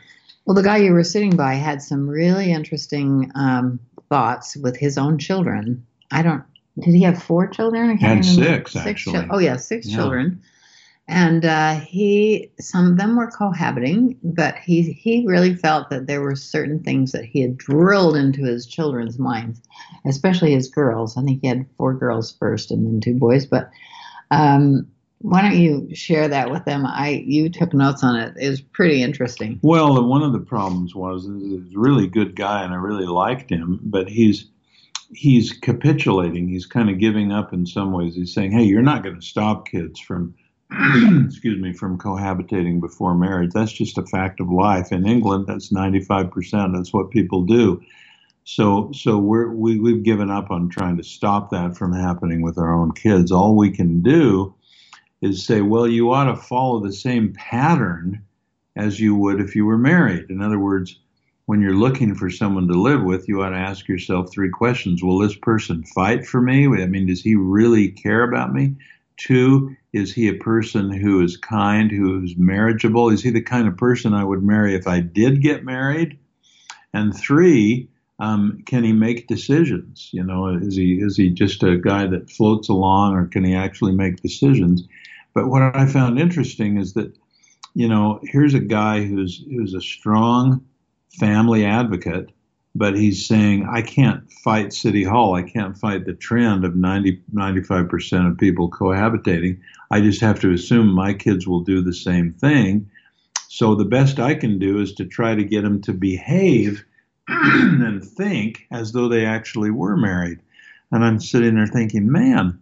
Well, 0.44 0.54
the 0.54 0.62
guy 0.62 0.78
you 0.78 0.92
were 0.92 1.04
sitting 1.04 1.36
by 1.36 1.54
had 1.54 1.82
some 1.82 2.08
really 2.08 2.52
interesting 2.52 3.30
um, 3.34 3.80
thoughts 4.08 4.56
with 4.56 4.76
his 4.76 4.96
own 4.96 5.18
children. 5.18 5.84
I 6.10 6.22
don't. 6.22 6.44
Did 6.78 6.94
he 6.94 7.02
have 7.02 7.22
four 7.22 7.48
children? 7.48 7.90
I 7.90 7.94
had 7.94 8.24
six, 8.24 8.72
six 8.72 8.76
actually. 8.76 9.20
Chi- 9.20 9.28
oh 9.30 9.38
yeah, 9.38 9.56
six 9.56 9.86
yeah. 9.86 9.96
children. 9.96 10.42
And 11.08 11.44
uh, 11.44 11.78
he, 11.80 12.50
some 12.58 12.90
of 12.90 12.96
them 12.98 13.16
were 13.16 13.30
cohabiting, 13.30 14.18
but 14.24 14.56
he 14.56 14.82
he 14.82 15.24
really 15.24 15.54
felt 15.54 15.88
that 15.90 16.08
there 16.08 16.20
were 16.20 16.34
certain 16.34 16.82
things 16.82 17.12
that 17.12 17.24
he 17.24 17.40
had 17.42 17.56
drilled 17.56 18.16
into 18.16 18.42
his 18.42 18.66
children's 18.66 19.16
minds, 19.16 19.60
especially 20.04 20.50
his 20.50 20.68
girls. 20.68 21.16
I 21.16 21.22
think 21.22 21.42
he 21.42 21.46
had 21.46 21.66
four 21.76 21.94
girls 21.94 22.32
first 22.32 22.72
and 22.72 22.84
then 22.84 23.00
two 23.00 23.14
boys. 23.14 23.46
But 23.46 23.70
um, 24.32 24.88
why 25.18 25.42
don't 25.42 25.56
you 25.56 25.94
share 25.94 26.26
that 26.28 26.50
with 26.50 26.64
them? 26.64 26.84
I 26.84 27.22
you 27.24 27.50
took 27.50 27.72
notes 27.72 28.02
on 28.02 28.16
it. 28.16 28.34
It 28.36 28.48
was 28.48 28.60
pretty 28.60 29.02
interesting. 29.02 29.60
Well, 29.62 30.04
one 30.08 30.22
of 30.22 30.32
the 30.32 30.40
problems 30.40 30.94
was 30.94 31.24
he's 31.24 31.74
a 31.74 31.78
really 31.78 32.08
good 32.08 32.34
guy, 32.34 32.64
and 32.64 32.72
I 32.72 32.76
really 32.76 33.06
liked 33.06 33.50
him, 33.50 33.78
but 33.82 34.08
he's 34.08 34.46
he's 35.12 35.52
capitulating. 35.52 36.48
He's 36.48 36.66
kind 36.66 36.90
of 36.90 36.98
giving 36.98 37.30
up 37.30 37.52
in 37.52 37.64
some 37.64 37.92
ways. 37.92 38.16
He's 38.16 38.34
saying, 38.34 38.50
"Hey, 38.50 38.64
you're 38.64 38.82
not 38.82 39.04
going 39.04 39.20
to 39.20 39.26
stop 39.26 39.68
kids 39.68 40.00
from." 40.00 40.34
excuse 41.24 41.60
me, 41.60 41.72
from 41.72 41.98
cohabitating 41.98 42.80
before 42.80 43.14
marriage. 43.14 43.52
That's 43.52 43.72
just 43.72 43.98
a 43.98 44.06
fact 44.06 44.40
of 44.40 44.50
life. 44.50 44.92
In 44.92 45.06
England, 45.06 45.46
that's 45.46 45.72
95%. 45.72 46.74
That's 46.74 46.92
what 46.92 47.10
people 47.10 47.42
do. 47.42 47.82
So, 48.44 48.90
so 48.92 49.18
we're, 49.18 49.50
we, 49.50 49.80
we've 49.80 50.02
given 50.02 50.30
up 50.30 50.50
on 50.50 50.68
trying 50.68 50.96
to 50.98 51.02
stop 51.02 51.50
that 51.50 51.76
from 51.76 51.92
happening 51.92 52.42
with 52.42 52.58
our 52.58 52.74
own 52.74 52.92
kids. 52.92 53.32
All 53.32 53.56
we 53.56 53.70
can 53.70 54.02
do 54.02 54.54
is 55.20 55.44
say, 55.44 55.62
well, 55.62 55.88
you 55.88 56.12
ought 56.12 56.24
to 56.24 56.36
follow 56.36 56.80
the 56.80 56.92
same 56.92 57.32
pattern 57.32 58.22
as 58.76 59.00
you 59.00 59.16
would 59.16 59.40
if 59.40 59.56
you 59.56 59.66
were 59.66 59.78
married. 59.78 60.30
In 60.30 60.40
other 60.40 60.58
words, 60.58 61.00
when 61.46 61.60
you're 61.60 61.74
looking 61.74 62.14
for 62.14 62.28
someone 62.28 62.68
to 62.68 62.74
live 62.74 63.02
with, 63.02 63.28
you 63.28 63.42
ought 63.42 63.50
to 63.50 63.56
ask 63.56 63.88
yourself 63.88 64.30
three 64.30 64.50
questions. 64.50 65.02
Will 65.02 65.18
this 65.18 65.36
person 65.36 65.84
fight 65.84 66.26
for 66.26 66.40
me? 66.40 66.66
I 66.66 66.86
mean, 66.86 67.06
does 67.06 67.22
he 67.22 67.34
really 67.36 67.88
care 67.88 68.22
about 68.22 68.52
me? 68.52 68.74
Two, 69.16 69.74
is 69.96 70.12
he 70.12 70.28
a 70.28 70.34
person 70.34 70.90
who 70.90 71.22
is 71.22 71.36
kind, 71.36 71.90
who 71.90 72.22
is 72.22 72.36
marriageable? 72.36 73.10
Is 73.10 73.22
he 73.22 73.30
the 73.30 73.40
kind 73.40 73.66
of 73.66 73.76
person 73.76 74.12
I 74.12 74.24
would 74.24 74.42
marry 74.42 74.74
if 74.74 74.86
I 74.86 75.00
did 75.00 75.42
get 75.42 75.64
married? 75.64 76.18
And 76.92 77.16
three, 77.16 77.88
um, 78.18 78.62
can 78.66 78.84
he 78.84 78.92
make 78.92 79.28
decisions? 79.28 80.10
You 80.12 80.22
know, 80.22 80.48
is 80.48 80.76
he 80.76 80.94
is 81.00 81.16
he 81.16 81.30
just 81.30 81.62
a 81.62 81.76
guy 81.76 82.06
that 82.06 82.30
floats 82.30 82.68
along, 82.68 83.14
or 83.14 83.26
can 83.26 83.44
he 83.44 83.54
actually 83.54 83.92
make 83.92 84.22
decisions? 84.22 84.84
But 85.34 85.48
what 85.48 85.76
I 85.76 85.86
found 85.86 86.18
interesting 86.18 86.78
is 86.78 86.94
that, 86.94 87.16
you 87.74 87.88
know, 87.88 88.20
here's 88.22 88.54
a 88.54 88.60
guy 88.60 89.04
who's 89.04 89.44
who's 89.50 89.74
a 89.74 89.80
strong 89.80 90.64
family 91.18 91.64
advocate, 91.64 92.30
but 92.76 92.94
he's 92.94 93.26
saying, 93.26 93.66
I 93.70 93.80
can't 93.80 94.30
fight 94.30 94.72
City 94.72 95.02
Hall. 95.02 95.34
I 95.34 95.42
can't 95.42 95.78
fight 95.78 96.04
the 96.04 96.12
trend 96.12 96.64
of 96.64 96.76
90, 96.76 97.22
95% 97.32 98.30
of 98.30 98.38
people 98.38 98.70
cohabitating. 98.70 99.60
I 99.90 100.02
just 100.02 100.20
have 100.20 100.40
to 100.40 100.52
assume 100.52 100.88
my 100.88 101.14
kids 101.14 101.46
will 101.46 101.60
do 101.60 101.80
the 101.80 101.94
same 101.94 102.32
thing. 102.32 102.90
So 103.48 103.74
the 103.74 103.86
best 103.86 104.20
I 104.20 104.34
can 104.34 104.58
do 104.58 104.80
is 104.80 104.92
to 104.94 105.06
try 105.06 105.34
to 105.34 105.42
get 105.44 105.62
them 105.62 105.80
to 105.82 105.94
behave 105.94 106.84
and 107.28 108.04
think 108.04 108.66
as 108.70 108.92
though 108.92 109.08
they 109.08 109.24
actually 109.24 109.70
were 109.70 109.96
married. 109.96 110.40
And 110.92 111.02
I'm 111.02 111.18
sitting 111.18 111.54
there 111.54 111.66
thinking, 111.66 112.12
man, 112.12 112.60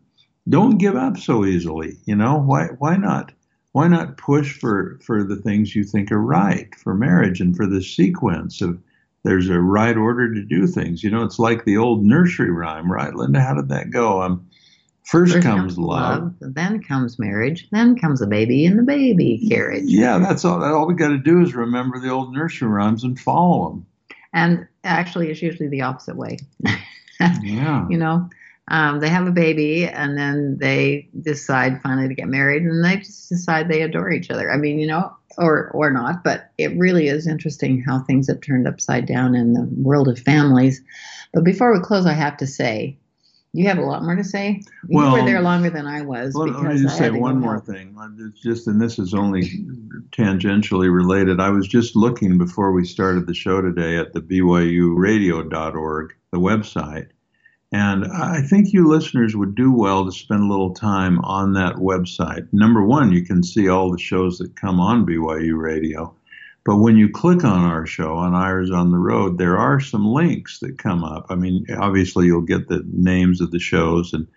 don't 0.48 0.78
give 0.78 0.94
up 0.94 1.18
so 1.18 1.44
easily. 1.44 1.98
You 2.04 2.14
know, 2.16 2.38
why 2.38 2.68
why 2.78 2.96
not 2.96 3.32
why 3.72 3.88
not 3.88 4.16
push 4.16 4.58
for 4.58 4.98
for 5.02 5.24
the 5.24 5.36
things 5.36 5.74
you 5.74 5.82
think 5.82 6.12
are 6.12 6.22
right 6.22 6.72
for 6.76 6.94
marriage 6.94 7.40
and 7.40 7.56
for 7.56 7.66
the 7.66 7.82
sequence 7.82 8.60
of 8.60 8.78
there's 9.24 9.48
a 9.48 9.58
right 9.58 9.96
order 9.96 10.32
to 10.32 10.42
do 10.42 10.66
things. 10.66 11.02
You 11.02 11.10
know, 11.10 11.24
it's 11.24 11.38
like 11.38 11.64
the 11.64 11.78
old 11.78 12.04
nursery 12.04 12.50
rhyme, 12.50 12.92
right, 12.92 13.12
Linda? 13.14 13.40
How 13.40 13.54
did 13.54 13.70
that 13.70 13.90
go? 13.90 14.22
Um, 14.22 14.46
first, 15.02 15.32
first 15.32 15.44
comes, 15.44 15.74
comes 15.74 15.78
love, 15.78 16.22
love, 16.22 16.54
then 16.54 16.82
comes 16.82 17.18
marriage, 17.18 17.66
then 17.72 17.98
comes 17.98 18.20
a 18.20 18.26
baby 18.26 18.66
in 18.66 18.76
the 18.76 18.82
baby 18.82 19.44
carriage. 19.48 19.86
Yeah, 19.86 20.18
that's 20.18 20.44
all. 20.44 20.62
All 20.62 20.86
we 20.86 20.94
got 20.94 21.08
to 21.08 21.18
do 21.18 21.42
is 21.42 21.54
remember 21.54 21.98
the 21.98 22.10
old 22.10 22.34
nursery 22.34 22.68
rhymes 22.68 23.02
and 23.02 23.18
follow 23.18 23.70
them. 23.70 23.86
And 24.34 24.68
actually, 24.84 25.30
it's 25.30 25.40
usually 25.40 25.68
the 25.68 25.80
opposite 25.80 26.16
way. 26.16 26.38
yeah. 27.42 27.88
You 27.88 27.96
know, 27.96 28.28
um, 28.68 29.00
they 29.00 29.08
have 29.08 29.26
a 29.26 29.32
baby 29.32 29.86
and 29.86 30.16
then 30.16 30.56
they 30.58 31.08
decide 31.20 31.82
finally 31.82 32.08
to 32.08 32.14
get 32.14 32.28
married 32.28 32.62
and 32.62 32.82
they 32.82 32.96
just 32.96 33.28
decide 33.28 33.68
they 33.68 33.82
adore 33.82 34.10
each 34.10 34.30
other. 34.30 34.50
I 34.50 34.56
mean, 34.56 34.78
you 34.78 34.86
know, 34.86 35.14
or 35.36 35.70
or 35.70 35.90
not, 35.90 36.24
but 36.24 36.50
it 36.56 36.76
really 36.78 37.08
is 37.08 37.26
interesting 37.26 37.82
how 37.82 38.00
things 38.00 38.28
have 38.28 38.40
turned 38.40 38.66
upside 38.66 39.06
down 39.06 39.34
in 39.34 39.52
the 39.52 39.68
world 39.76 40.08
of 40.08 40.18
families. 40.18 40.82
But 41.34 41.44
before 41.44 41.72
we 41.72 41.80
close, 41.80 42.06
I 42.06 42.12
have 42.12 42.36
to 42.38 42.46
say, 42.46 42.96
you 43.52 43.68
have 43.68 43.78
a 43.78 43.82
lot 43.82 44.02
more 44.02 44.16
to 44.16 44.24
say. 44.24 44.62
You 44.88 44.96
well, 44.96 45.12
were 45.12 45.24
there 45.24 45.40
longer 45.40 45.70
than 45.70 45.86
I 45.86 46.02
was. 46.02 46.34
Let, 46.34 46.50
let 46.50 46.74
me 46.74 46.82
just 46.82 46.98
say 46.98 47.10
one 47.10 47.40
more 47.40 47.54
help. 47.54 47.66
thing. 47.66 47.96
It's 48.18 48.40
just, 48.40 48.66
and 48.66 48.80
this 48.80 48.98
is 48.98 49.14
only 49.14 49.42
tangentially 50.10 50.92
related. 50.92 51.38
I 51.38 51.50
was 51.50 51.68
just 51.68 51.94
looking 51.94 52.36
before 52.36 52.72
we 52.72 52.84
started 52.84 53.28
the 53.28 53.34
show 53.34 53.60
today 53.60 53.96
at 53.96 54.12
the 54.12 54.20
BYURadio.org, 54.20 56.14
the 56.32 56.38
website, 56.38 57.10
and 57.74 58.04
I 58.04 58.40
think 58.40 58.72
you 58.72 58.86
listeners 58.86 59.34
would 59.34 59.56
do 59.56 59.72
well 59.72 60.04
to 60.04 60.12
spend 60.12 60.42
a 60.44 60.46
little 60.46 60.74
time 60.74 61.18
on 61.24 61.54
that 61.54 61.74
website. 61.74 62.46
Number 62.52 62.84
one, 62.84 63.10
you 63.10 63.26
can 63.26 63.42
see 63.42 63.68
all 63.68 63.90
the 63.90 63.98
shows 63.98 64.38
that 64.38 64.54
come 64.54 64.78
on 64.78 65.04
BYU 65.04 65.60
Radio. 65.60 66.14
But 66.64 66.76
when 66.76 66.96
you 66.96 67.08
click 67.08 67.42
on 67.42 67.64
our 67.64 67.84
show 67.84 68.14
on 68.14 68.32
Eyres 68.32 68.70
on 68.70 68.92
the 68.92 68.98
Road, 68.98 69.38
there 69.38 69.58
are 69.58 69.80
some 69.80 70.06
links 70.06 70.60
that 70.60 70.78
come 70.78 71.02
up. 71.02 71.26
I 71.30 71.34
mean, 71.34 71.66
obviously 71.76 72.26
you'll 72.26 72.42
get 72.42 72.68
the 72.68 72.84
names 72.92 73.40
of 73.40 73.50
the 73.50 73.58
shows 73.58 74.12
and 74.12 74.28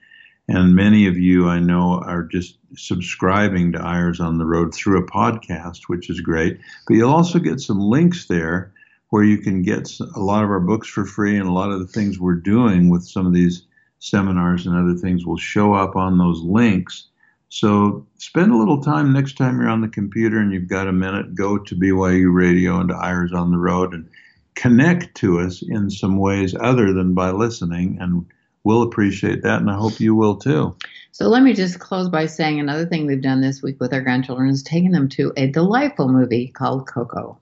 and 0.50 0.76
many 0.76 1.08
of 1.08 1.17
you 1.17 1.47
I 1.47 1.60
know 1.60 2.02
are 2.04 2.23
just 2.23 2.58
subscribing 2.76 3.73
to 3.73 3.86
Eyres 3.86 4.19
on 4.19 4.39
the 4.39 4.45
Road 4.45 4.73
through 4.73 4.97
a 4.97 5.06
podcast, 5.06 5.82
which 5.88 6.10
is 6.10 6.21
great. 6.21 6.60
But 6.88 6.95
you'll 6.95 7.13
also 7.13 7.38
get 7.38 7.60
some 7.60 7.82
links 7.82 8.26
there 8.26 8.71
where 9.10 9.24
you 9.24 9.38
can 9.38 9.62
get 9.62 9.89
a 10.15 10.20
lot 10.20 10.43
of 10.43 10.50
our 10.50 10.60
books 10.60 10.88
for 10.88 11.06
free 11.06 11.38
and 11.38 11.48
a 11.48 11.52
lot 11.52 11.72
of 11.72 11.80
the 11.80 11.88
things 11.88 12.20
we're 12.20 12.36
doing 12.36 12.89
with 12.89 13.04
some 13.08 13.26
of 13.26 13.34
these 13.34 13.63
seminars 14.00 14.65
and 14.65 14.76
other 14.76 15.00
things 15.00 15.26
will 15.26 15.38
show 15.38 15.74
up 15.74 15.96
on 15.96 16.17
those 16.17 16.41
links. 16.41 17.08
So 17.50 18.06
spend 18.17 18.52
a 18.52 18.58
little 18.58 18.82
time 18.82 19.13
next 19.13 19.38
time 19.38 19.60
you're 19.60 19.70
on 19.70 19.82
the 19.82 19.88
computer 19.88 20.39
and 20.39 20.52
you've 20.52 20.67
got 20.67 20.88
a 20.88 20.93
minute, 20.93 21.36
go 21.36 21.58
to 21.58 21.76
BYU 21.76 22.34
Radio 22.34 22.80
and 22.80 22.89
to 22.89 22.96
Eyres 22.96 23.32
on 23.32 23.52
the 23.52 23.58
Road 23.58 23.93
and 23.93 24.10
connect 24.56 25.15
to 25.15 25.39
us 25.39 25.62
in 25.62 25.89
some 25.89 26.17
ways 26.17 26.54
other 26.60 26.91
than 26.91 27.13
by 27.13 27.32
listening. 27.32 27.98
And 28.02 28.26
we'll 28.65 28.82
appreciate 28.82 29.43
that. 29.43 29.62
And 29.62 29.72
I 29.72 29.76
hope 29.76 30.00
you 30.00 30.13
will 30.13 30.36
too. 30.36 30.76
So 31.12 31.30
let 31.30 31.41
me 31.41 31.54
just 31.54 31.80
close 31.80 32.10
by 32.10 32.26
saying 32.26 32.60
another 32.60 32.86
thing 32.86 33.08
we've 33.08 33.22
done 33.22 33.41
this 33.41 33.63
week 33.63 33.80
with 33.80 33.93
our 33.93 34.02
grandchildren 34.02 34.50
is 34.50 34.62
taking 34.62 34.91
them 34.91 35.08
to 35.10 35.32
a 35.38 35.48
delightful 35.48 36.10
movie 36.10 36.50
called 36.50 36.88
Coco 36.88 37.39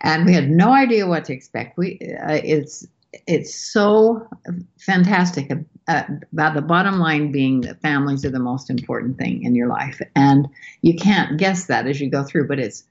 and 0.00 0.26
we 0.26 0.34
had 0.34 0.50
no 0.50 0.72
idea 0.72 1.06
what 1.06 1.24
to 1.26 1.32
expect. 1.32 1.76
We 1.76 1.98
uh, 2.22 2.40
it's 2.44 2.86
it's 3.26 3.54
so 3.54 4.28
fantastic 4.78 5.50
uh, 5.88 6.02
about 6.32 6.54
the 6.54 6.62
bottom 6.62 6.98
line 6.98 7.32
being 7.32 7.62
that 7.62 7.80
families 7.80 8.24
are 8.24 8.30
the 8.30 8.38
most 8.38 8.70
important 8.70 9.18
thing 9.18 9.42
in 9.42 9.54
your 9.54 9.68
life, 9.68 10.00
and 10.14 10.48
you 10.82 10.96
can't 10.96 11.38
guess 11.38 11.66
that 11.66 11.86
as 11.86 12.00
you 12.00 12.10
go 12.10 12.22
through. 12.22 12.48
But 12.48 12.58
it's 12.58 12.84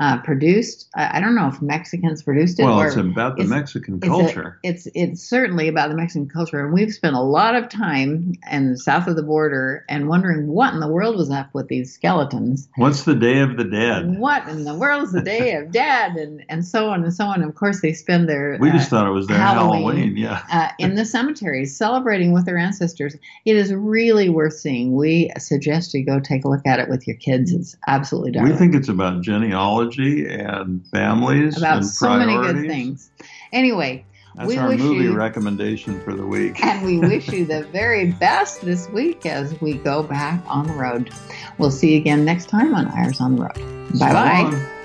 uh, 0.00 0.18
produced. 0.22 0.88
I, 0.94 1.18
I, 1.18 1.20
don't 1.20 1.34
know 1.34 1.48
if 1.48 1.60
Mexicans 1.60 2.22
produced 2.22 2.58
it. 2.58 2.64
Well, 2.64 2.80
it's 2.80 2.96
about 2.96 3.36
the 3.36 3.42
it's, 3.42 3.50
Mexican 3.50 4.00
culture. 4.00 4.58
It's, 4.62 4.86
a, 4.86 4.88
it's, 4.88 5.12
it's 5.12 5.22
certainly 5.22 5.68
about 5.68 5.90
the 5.90 5.94
Mexican 5.94 6.28
culture, 6.28 6.64
and 6.64 6.72
we've 6.72 6.92
spent 6.92 7.14
a 7.14 7.20
lot 7.20 7.54
of 7.54 7.68
time 7.68 8.32
in 8.50 8.70
the 8.70 8.78
south 8.78 9.06
of 9.06 9.16
the 9.16 9.22
border 9.22 9.84
and 9.90 10.08
wondering 10.08 10.46
what 10.46 10.72
in 10.72 10.80
the 10.80 10.88
world 10.88 11.16
was 11.16 11.30
up 11.30 11.52
with 11.52 11.68
these 11.68 11.92
skeletons. 11.92 12.68
What's 12.76 13.02
the 13.02 13.14
Day 13.14 13.40
of 13.40 13.58
the 13.58 13.64
Dead? 13.64 14.18
What 14.18 14.48
in 14.48 14.64
the 14.64 14.74
world's 14.74 15.12
the 15.12 15.20
Day 15.20 15.56
of 15.56 15.70
Dead, 15.72 16.12
and 16.12 16.42
and 16.48 16.64
so 16.64 16.88
on 16.88 17.04
and 17.04 17.12
so 17.12 17.26
on. 17.26 17.42
Of 17.42 17.54
course, 17.54 17.82
they 17.82 17.92
spend 17.92 18.30
their 18.30 18.56
we 18.60 18.70
just 18.70 18.86
uh, 18.86 18.96
thought 18.96 19.06
it 19.06 19.12
was 19.12 19.26
their 19.26 19.36
Halloween, 19.36 19.82
Halloween 19.82 20.16
yeah, 20.16 20.42
uh, 20.50 20.68
in 20.78 20.94
the 20.94 21.04
cemeteries 21.04 21.76
celebrating 21.76 22.32
with 22.32 22.46
their 22.46 22.56
ancestors. 22.56 23.14
It 23.44 23.56
is 23.56 23.74
really 23.74 24.30
worth 24.30 24.54
seeing. 24.54 24.96
We 24.96 25.30
suggest 25.36 25.92
you 25.92 26.02
go 26.02 26.18
take 26.18 26.46
a 26.46 26.48
look 26.48 26.66
at 26.66 26.78
it 26.78 26.88
with 26.88 27.06
your 27.06 27.16
kids. 27.16 27.52
It's 27.52 27.76
absolutely 27.86 28.30
darling. 28.30 28.52
We 28.52 28.58
think 28.58 28.74
it's 28.74 28.88
about 28.88 29.20
genealogy 29.20 29.81
and 30.26 30.86
families 30.88 31.58
about 31.58 31.78
and 31.78 31.86
so 31.86 32.16
many 32.16 32.34
good 32.34 32.66
things. 32.66 33.10
Anyway, 33.52 34.04
that's 34.34 34.48
we 34.48 34.56
our 34.56 34.70
movie 34.70 35.04
you, 35.04 35.14
recommendation 35.14 36.00
for 36.00 36.14
the 36.14 36.26
week. 36.26 36.62
and 36.64 36.84
we 36.84 36.98
wish 37.08 37.28
you 37.28 37.44
the 37.44 37.64
very 37.64 38.12
best 38.12 38.62
this 38.62 38.88
week 38.90 39.26
as 39.26 39.60
we 39.60 39.74
go 39.74 40.02
back 40.02 40.42
on 40.46 40.66
the 40.66 40.74
road. 40.74 41.10
We'll 41.58 41.70
see 41.70 41.92
you 41.92 41.98
again 41.98 42.24
next 42.24 42.48
time 42.48 42.74
on 42.74 42.88
Eyres 42.88 43.20
on 43.20 43.36
the 43.36 43.42
Road. 43.42 43.98
Bye 43.98 44.12
bye. 44.12 44.78